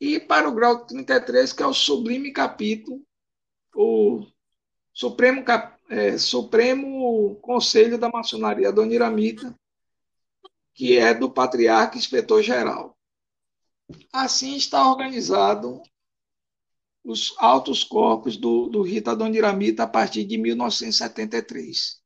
E 0.00 0.20
para 0.20 0.48
o 0.48 0.54
grau 0.54 0.86
33, 0.86 1.52
que 1.52 1.62
é 1.62 1.66
o 1.66 1.74
sublime 1.74 2.32
capítulo, 2.32 3.02
o 3.74 4.26
Supremo, 4.92 5.44
é, 5.88 6.18
Supremo 6.18 7.36
Conselho 7.36 7.98
da 7.98 8.08
Maçonaria 8.08 8.72
Doniramita, 8.72 9.54
que 10.74 10.96
é 10.96 11.12
do 11.12 11.30
Patriarca 11.30 11.98
Inspetor 11.98 12.42
Geral. 12.42 12.96
Assim 14.12 14.56
está 14.56 14.88
organizado 14.88 15.82
os 17.02 17.34
altos 17.38 17.82
corpos 17.82 18.36
do, 18.36 18.68
do 18.68 18.82
rito 18.82 19.10
Adoniramita 19.10 19.84
a 19.84 19.88
partir 19.88 20.24
de 20.24 20.36
1973. 20.36 22.02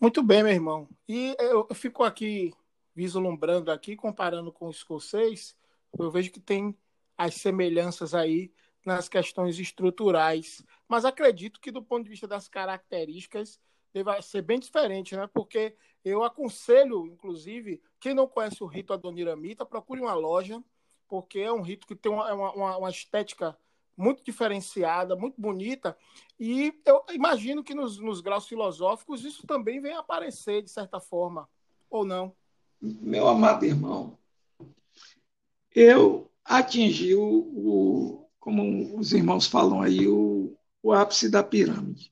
Muito 0.00 0.22
bem, 0.22 0.42
meu 0.42 0.52
irmão. 0.52 0.88
E 1.08 1.34
eu 1.38 1.66
fico 1.74 2.04
aqui 2.04 2.52
vislumbrando 2.94 3.70
aqui, 3.70 3.96
comparando 3.96 4.52
com 4.52 4.66
o 4.66 4.70
escocês, 4.70 5.56
eu 5.98 6.10
vejo 6.10 6.30
que 6.30 6.40
tem 6.40 6.76
as 7.16 7.34
semelhanças 7.34 8.14
aí 8.14 8.52
nas 8.84 9.08
questões 9.08 9.58
estruturais, 9.58 10.62
mas 10.88 11.04
acredito 11.04 11.60
que 11.60 11.70
do 11.70 11.82
ponto 11.82 12.04
de 12.04 12.10
vista 12.10 12.28
das 12.28 12.48
características 12.48 13.58
deva 13.92 14.20
ser 14.20 14.42
bem 14.42 14.58
diferente, 14.58 15.16
né? 15.16 15.28
Porque 15.32 15.76
eu 16.04 16.22
aconselho, 16.22 17.06
inclusive, 17.06 17.80
quem 17.98 18.12
não 18.12 18.26
conhece 18.26 18.62
o 18.62 18.66
rito 18.66 18.92
Adoniramita, 18.92 19.64
procure 19.64 20.00
uma 20.00 20.14
loja, 20.14 20.62
porque 21.08 21.38
é 21.38 21.52
um 21.52 21.62
rito 21.62 21.86
que 21.86 21.94
tem 21.94 22.12
uma, 22.12 22.32
uma, 22.32 22.76
uma 22.76 22.90
estética 22.90 23.56
muito 23.96 24.24
diferenciada, 24.24 25.14
muito 25.14 25.40
bonita, 25.40 25.96
e 26.38 26.74
eu 26.84 27.04
imagino 27.12 27.62
que 27.62 27.74
nos, 27.74 27.98
nos 27.98 28.20
graus 28.20 28.48
filosóficos 28.48 29.24
isso 29.24 29.46
também 29.46 29.80
vem 29.80 29.94
aparecer 29.94 30.62
de 30.62 30.70
certa 30.70 30.98
forma, 30.98 31.48
ou 31.88 32.04
não? 32.04 32.34
Meu 32.80 33.28
amado 33.28 33.64
irmão, 33.64 34.18
eu 35.74 36.30
atingi 36.44 37.14
o, 37.14 37.22
o 37.22 38.24
como 38.38 38.98
os 38.98 39.12
irmãos 39.12 39.46
falam 39.46 39.80
aí, 39.80 40.06
o, 40.06 40.54
o 40.82 40.92
ápice 40.92 41.30
da 41.30 41.42
pirâmide. 41.42 42.10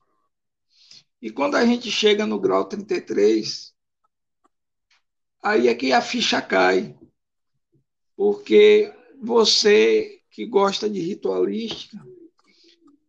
E 1.21 1.29
quando 1.29 1.55
a 1.55 1.63
gente 1.63 1.91
chega 1.91 2.25
no 2.25 2.39
grau 2.39 2.65
33, 2.65 3.71
aí 5.43 5.67
é 5.67 5.75
que 5.75 5.93
a 5.93 6.01
ficha 6.01 6.41
cai. 6.41 6.97
Porque 8.15 8.91
você 9.21 10.21
que 10.31 10.43
gosta 10.47 10.89
de 10.89 10.99
ritualística, 10.99 12.03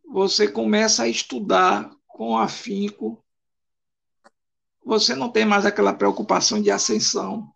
você 0.07 0.47
começa 0.47 1.01
a 1.01 1.07
estudar 1.07 1.89
com 2.07 2.37
afinco. 2.37 3.24
Você 4.85 5.15
não 5.15 5.29
tem 5.29 5.45
mais 5.45 5.65
aquela 5.65 5.93
preocupação 5.93 6.61
de 6.61 6.69
ascensão. 6.69 7.51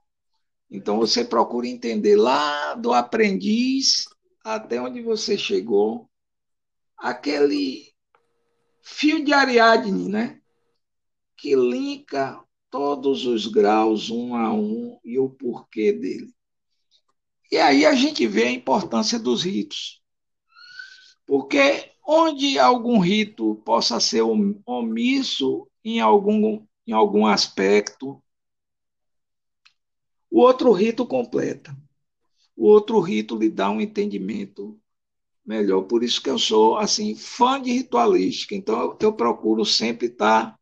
Então 0.70 0.98
você 0.98 1.24
procura 1.24 1.68
entender 1.68 2.16
lá 2.16 2.74
do 2.74 2.92
aprendiz 2.92 4.10
até 4.44 4.82
onde 4.82 5.02
você 5.02 5.38
chegou, 5.38 6.10
aquele 6.98 7.94
fio 8.82 9.24
de 9.24 9.32
Ariadne, 9.32 10.10
né? 10.10 10.42
Que 11.38 11.56
linka 11.56 12.44
todos 12.70 13.26
os 13.26 13.46
graus 13.46 14.10
um 14.10 14.36
a 14.36 14.52
um 14.52 15.00
e 15.04 15.20
o 15.20 15.30
porquê 15.30 15.94
dele. 15.94 16.34
E 17.52 17.58
aí 17.58 17.86
a 17.86 17.94
gente 17.94 18.26
vê 18.28 18.44
a 18.46 18.52
importância 18.52 19.20
dos 19.20 19.44
ritos. 19.44 20.02
Porque 21.26 21.92
onde 22.06 22.58
algum 22.58 23.00
rito 23.00 23.56
possa 23.66 24.00
ser 24.00 24.22
omisso 24.22 25.68
em 25.84 26.00
algum, 26.00 26.66
em 26.90 26.92
algum 26.92 27.28
aspecto, 27.28 28.20
o 30.28 30.40
outro 30.40 30.72
rito 30.72 31.06
completa. 31.06 31.78
O 32.56 32.66
outro 32.66 33.00
rito 33.00 33.38
lhe 33.38 33.48
dá 33.48 33.70
um 33.70 33.80
entendimento 33.80 34.76
melhor. 35.46 35.84
Por 35.84 36.04
isso 36.04 36.20
que 36.20 36.32
eu 36.32 36.40
sou 36.40 36.78
assim 36.78 37.16
fã 37.16 37.62
de 37.62 37.72
ritualística. 37.72 38.56
Então 38.56 38.82
eu, 38.82 38.98
eu 39.02 39.14
procuro 39.14 39.64
sempre 39.64 40.08
estar, 40.08 40.60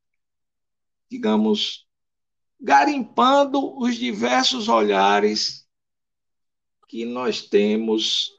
digamos, 1.09 1.87
garimpando 2.59 3.79
os 3.79 3.95
diversos 3.95 4.67
olhares 4.67 5.65
que 6.89 7.05
nós 7.05 7.41
temos 7.41 8.35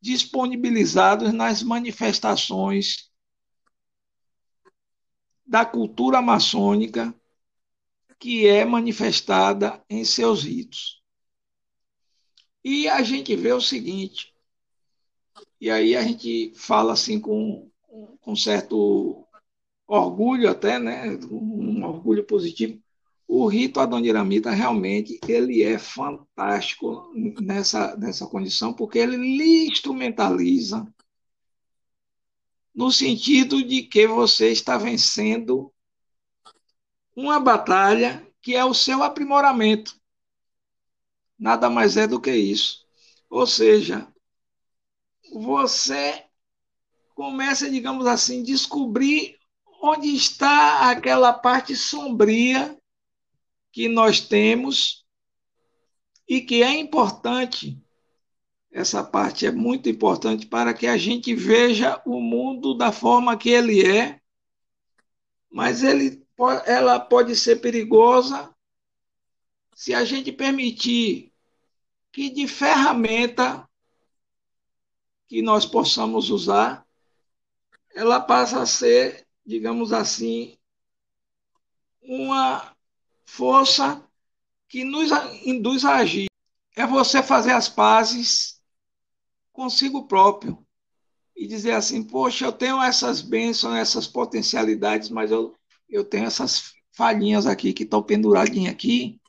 disponibilizados 0.00 1.30
nas 1.30 1.62
manifestações 1.62 3.10
da 5.46 5.64
cultura 5.64 6.20
maçônica 6.20 7.14
que 8.18 8.46
é 8.46 8.64
manifestada 8.64 9.82
em 9.88 10.04
seus 10.04 10.44
ritos. 10.44 11.02
E 12.64 12.88
a 12.88 13.02
gente 13.02 13.36
vê 13.36 13.52
o 13.52 13.60
seguinte, 13.60 14.34
e 15.60 15.70
aí 15.70 15.94
a 15.94 16.02
gente 16.02 16.52
fala 16.56 16.94
assim 16.94 17.20
com, 17.20 17.70
com 18.20 18.34
certo 18.34 19.24
orgulho 19.86 20.50
até, 20.50 20.78
né, 20.78 21.16
um 21.30 21.84
orgulho 21.84 22.24
positivo, 22.24 22.82
o 23.28 23.46
rito 23.46 23.80
adoniramita 23.80 24.50
realmente 24.50 25.18
ele 25.28 25.62
é 25.62 25.78
fantástico 25.78 27.12
nessa, 27.40 27.96
nessa 27.96 28.26
condição, 28.26 28.72
porque 28.72 28.98
ele 28.98 29.66
instrumentaliza 29.66 30.86
no 32.76 32.92
sentido 32.92 33.64
de 33.64 33.82
que 33.84 34.06
você 34.06 34.52
está 34.52 34.76
vencendo 34.76 35.72
uma 37.16 37.40
batalha 37.40 38.22
que 38.42 38.54
é 38.54 38.62
o 38.62 38.74
seu 38.74 39.02
aprimoramento. 39.02 39.98
Nada 41.38 41.70
mais 41.70 41.96
é 41.96 42.06
do 42.06 42.20
que 42.20 42.30
isso. 42.30 42.86
Ou 43.30 43.46
seja, 43.46 44.06
você 45.32 46.26
começa, 47.14 47.70
digamos 47.70 48.06
assim, 48.06 48.42
descobrir 48.42 49.38
onde 49.82 50.14
está 50.14 50.90
aquela 50.90 51.32
parte 51.32 51.74
sombria 51.74 52.78
que 53.72 53.88
nós 53.88 54.20
temos 54.20 55.06
e 56.28 56.42
que 56.42 56.62
é 56.62 56.78
importante. 56.78 57.82
Essa 58.76 59.02
parte 59.02 59.46
é 59.46 59.50
muito 59.50 59.88
importante 59.88 60.44
para 60.46 60.74
que 60.74 60.86
a 60.86 60.98
gente 60.98 61.34
veja 61.34 61.98
o 62.04 62.20
mundo 62.20 62.74
da 62.74 62.92
forma 62.92 63.34
que 63.34 63.48
ele 63.48 63.82
é, 63.82 64.20
mas 65.50 65.82
ele 65.82 66.22
ela 66.66 67.00
pode 67.00 67.34
ser 67.34 67.56
perigosa 67.62 68.54
se 69.74 69.94
a 69.94 70.04
gente 70.04 70.30
permitir 70.30 71.32
que 72.12 72.28
de 72.28 72.46
ferramenta 72.46 73.66
que 75.26 75.40
nós 75.40 75.64
possamos 75.64 76.28
usar, 76.28 76.86
ela 77.94 78.20
passa 78.20 78.60
a 78.60 78.66
ser, 78.66 79.26
digamos 79.42 79.90
assim, 79.90 80.58
uma 82.02 82.76
força 83.24 84.06
que 84.68 84.84
nos 84.84 85.10
induz 85.46 85.82
a 85.82 85.94
agir. 85.96 86.26
É 86.76 86.86
você 86.86 87.22
fazer 87.22 87.52
as 87.52 87.70
pazes 87.70 88.55
consigo 89.56 90.06
próprio. 90.06 90.58
E 91.34 91.46
dizer 91.46 91.72
assim: 91.72 92.02
poxa, 92.02 92.44
eu 92.44 92.52
tenho 92.52 92.82
essas 92.82 93.22
bênçãos, 93.22 93.74
essas 93.76 94.06
potencialidades, 94.06 95.08
mas 95.08 95.30
eu 95.30 95.54
eu 95.88 96.04
tenho 96.04 96.26
essas 96.26 96.72
falhinhas 96.92 97.46
aqui 97.46 97.72
que 97.72 97.84
estão 97.84 98.02
penduradinhas 98.02 98.72
aqui 98.72 99.20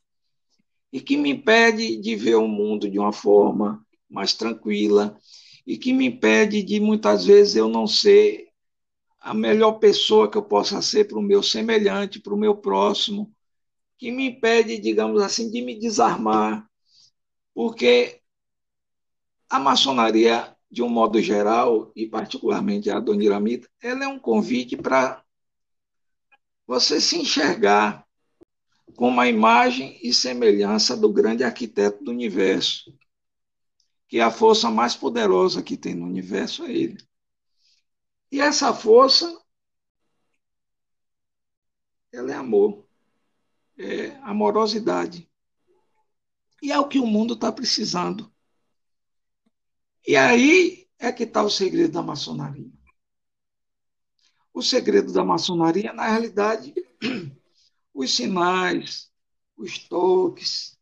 e 0.91 0.99
que 0.99 1.15
me 1.15 1.29
impede 1.31 1.97
de 1.97 2.15
ver 2.15 2.35
o 2.35 2.47
mundo 2.47 2.89
de 2.89 2.97
uma 2.97 3.13
forma 3.13 3.85
mais 4.09 4.33
tranquila 4.33 5.19
e 5.65 5.77
que 5.77 5.93
me 5.93 6.07
impede 6.07 6.63
de 6.63 6.79
muitas 6.79 7.25
vezes 7.25 7.55
eu 7.55 7.69
não 7.69 7.85
ser 7.85 8.47
a 9.19 9.33
melhor 9.33 9.73
pessoa 9.73 10.31
que 10.31 10.37
eu 10.37 10.43
possa 10.43 10.81
ser 10.81 11.07
para 11.07 11.19
o 11.19 11.21
meu 11.21 11.43
semelhante, 11.43 12.19
para 12.19 12.33
o 12.33 12.37
meu 12.37 12.55
próximo, 12.55 13.31
que 13.97 14.11
me 14.11 14.29
impede, 14.29 14.79
digamos 14.79 15.21
assim, 15.21 15.51
de 15.51 15.61
me 15.61 15.77
desarmar, 15.77 16.65
porque 17.53 18.16
a 19.49 19.59
maçonaria, 19.59 20.55
de 20.69 20.81
um 20.81 20.89
modo 20.89 21.21
geral, 21.21 21.91
e 21.95 22.07
particularmente 22.07 22.89
a 22.89 22.99
Doniramita, 22.99 23.69
ela 23.81 24.03
é 24.03 24.07
um 24.07 24.19
convite 24.19 24.75
para 24.75 25.23
você 26.65 26.99
se 26.99 27.17
enxergar 27.17 28.05
como 28.95 29.21
a 29.21 29.27
imagem 29.27 29.99
e 30.01 30.13
semelhança 30.13 30.97
do 30.97 31.11
grande 31.11 31.43
arquiteto 31.43 32.03
do 32.03 32.11
universo, 32.11 32.93
que 34.07 34.19
a 34.19 34.31
força 34.31 34.71
mais 34.71 34.95
poderosa 34.95 35.61
que 35.61 35.77
tem 35.77 35.93
no 35.93 36.05
universo 36.05 36.65
é 36.65 36.71
ele. 36.71 36.97
E 38.31 38.41
essa 38.41 38.73
força, 38.73 39.39
ela 42.11 42.31
é 42.31 42.35
amor, 42.35 42.85
é 43.77 44.17
amorosidade. 44.23 45.29
E 46.61 46.71
é 46.71 46.79
o 46.79 46.87
que 46.87 46.99
o 46.99 47.05
mundo 47.05 47.35
está 47.35 47.51
precisando. 47.51 48.33
E 50.07 50.15
aí 50.15 50.87
é 50.97 51.11
que 51.11 51.23
está 51.23 51.43
o 51.43 51.49
segredo 51.49 51.91
da 51.91 52.01
maçonaria. 52.01 52.71
O 54.53 54.61
segredo 54.63 55.11
da 55.11 55.21
maçonaria, 55.21 55.91
na 55.91 56.07
realidade, 56.07 56.73
os 57.93 58.15
sinais, 58.15 59.11
os 59.57 59.77
toques, 59.77 60.77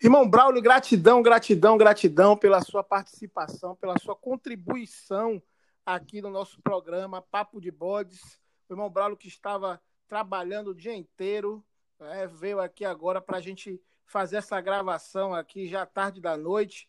Irmão 0.00 0.28
Braulio, 0.28 0.62
gratidão, 0.62 1.20
gratidão, 1.20 1.76
gratidão 1.76 2.36
pela 2.36 2.60
sua 2.60 2.84
participação, 2.84 3.74
pela 3.74 3.98
sua 3.98 4.14
contribuição 4.14 5.42
aqui 5.84 6.22
no 6.22 6.30
nosso 6.30 6.62
programa 6.62 7.20
Papo 7.20 7.60
de 7.60 7.72
Bodes. 7.72 8.38
O 8.68 8.74
irmão 8.74 8.88
Braulio 8.88 9.16
que 9.16 9.26
estava 9.26 9.82
trabalhando 10.06 10.68
o 10.68 10.74
dia 10.74 10.94
inteiro, 10.94 11.60
né, 11.98 12.28
veio 12.28 12.60
aqui 12.60 12.84
agora 12.84 13.20
para 13.20 13.38
a 13.38 13.40
gente 13.40 13.82
fazer 14.06 14.36
essa 14.36 14.60
gravação 14.60 15.34
aqui 15.34 15.66
já 15.66 15.84
tarde 15.84 16.20
da 16.20 16.36
noite, 16.36 16.88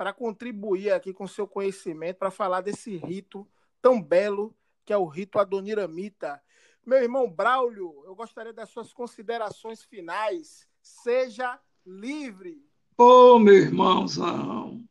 para 0.00 0.14
contribuir 0.14 0.92
aqui 0.92 1.12
com 1.12 1.28
seu 1.28 1.46
conhecimento, 1.46 2.16
para 2.16 2.30
falar 2.30 2.62
desse 2.62 2.96
rito 2.96 3.46
tão 3.82 4.00
belo 4.00 4.56
que 4.82 4.94
é 4.94 4.96
o 4.96 5.04
rito 5.04 5.38
Adoniramita. 5.38 6.42
Meu 6.86 7.02
irmão 7.02 7.30
Braulio, 7.30 8.02
eu 8.06 8.14
gostaria 8.14 8.50
das 8.50 8.70
suas 8.70 8.94
considerações 8.94 9.82
finais. 9.82 10.66
Seja 10.80 11.60
livre. 11.84 12.64
Oh, 12.96 13.38
meu 13.38 13.52
irmãozão. 13.52 14.82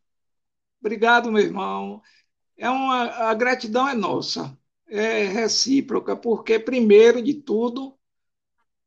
Obrigado, 0.79 1.31
meu 1.31 1.41
irmão. 1.41 2.03
É 2.55 2.69
uma, 2.69 3.05
a 3.05 3.33
gratidão 3.33 3.87
é 3.89 3.95
nossa, 3.95 4.55
é 4.87 5.23
recíproca, 5.23 6.15
porque, 6.15 6.59
primeiro 6.59 7.19
de 7.19 7.33
tudo, 7.33 7.97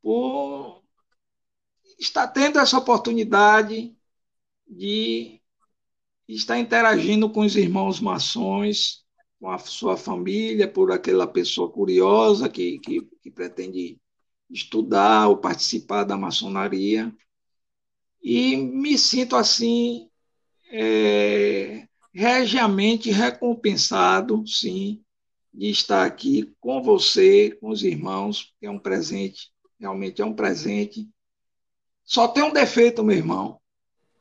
por 0.00 0.84
estar 1.98 2.28
tendo 2.28 2.60
essa 2.60 2.78
oportunidade 2.78 3.98
de 4.68 5.41
estar 6.34 6.58
interagindo 6.58 7.28
com 7.30 7.40
os 7.40 7.56
irmãos 7.56 8.00
maçons, 8.00 9.04
com 9.40 9.50
a 9.50 9.58
sua 9.58 9.96
família, 9.96 10.68
por 10.68 10.92
aquela 10.92 11.26
pessoa 11.26 11.70
curiosa 11.70 12.48
que, 12.48 12.78
que, 12.78 13.02
que 13.22 13.30
pretende 13.30 13.98
estudar 14.50 15.28
ou 15.28 15.36
participar 15.38 16.04
da 16.04 16.16
maçonaria 16.16 17.12
e 18.22 18.56
me 18.56 18.96
sinto 18.96 19.34
assim 19.34 20.08
é, 20.70 21.88
regiamente 22.14 23.10
recompensado, 23.10 24.46
sim, 24.46 25.02
de 25.52 25.70
estar 25.70 26.06
aqui 26.06 26.54
com 26.60 26.82
você, 26.82 27.50
com 27.60 27.68
os 27.70 27.82
irmãos, 27.82 28.54
é 28.62 28.70
um 28.70 28.78
presente, 28.78 29.50
realmente 29.78 30.22
é 30.22 30.24
um 30.24 30.34
presente. 30.34 31.08
Só 32.04 32.28
tem 32.28 32.42
um 32.42 32.52
defeito, 32.52 33.02
meu 33.02 33.16
irmão. 33.16 33.60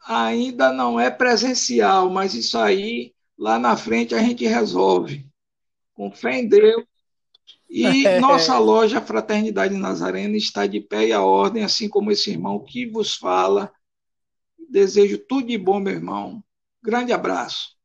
Ainda 0.07 0.71
não 0.71 0.99
é 0.99 1.09
presencial, 1.09 2.09
mas 2.09 2.33
isso 2.33 2.57
aí 2.57 3.13
lá 3.37 3.59
na 3.59 3.75
frente 3.75 4.15
a 4.15 4.19
gente 4.19 4.45
resolve. 4.45 5.27
Com 5.93 6.11
fé 6.11 6.39
em 6.39 6.47
Deus. 6.47 6.83
E 7.69 8.07
nossa 8.19 8.57
loja 8.57 9.01
Fraternidade 9.01 9.75
Nazarena 9.75 10.35
está 10.35 10.65
de 10.65 10.79
pé 10.79 11.07
e 11.07 11.13
a 11.13 11.21
ordem, 11.21 11.63
assim 11.63 11.87
como 11.87 12.11
esse 12.11 12.31
irmão 12.31 12.63
que 12.63 12.85
vos 12.85 13.15
fala 13.15 13.71
Desejo 14.71 15.17
tudo 15.17 15.47
de 15.47 15.57
bom, 15.57 15.81
meu 15.81 15.93
irmão. 15.93 16.41
Grande 16.81 17.11
abraço. 17.11 17.75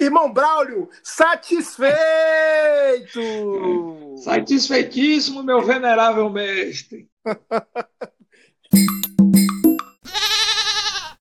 Irmão 0.00 0.32
Braulio, 0.32 0.88
satisfeito! 1.02 1.92
Satisfeitíssimo, 4.16 5.42
meu 5.42 5.60
venerável 5.60 6.30
mestre. 6.30 7.10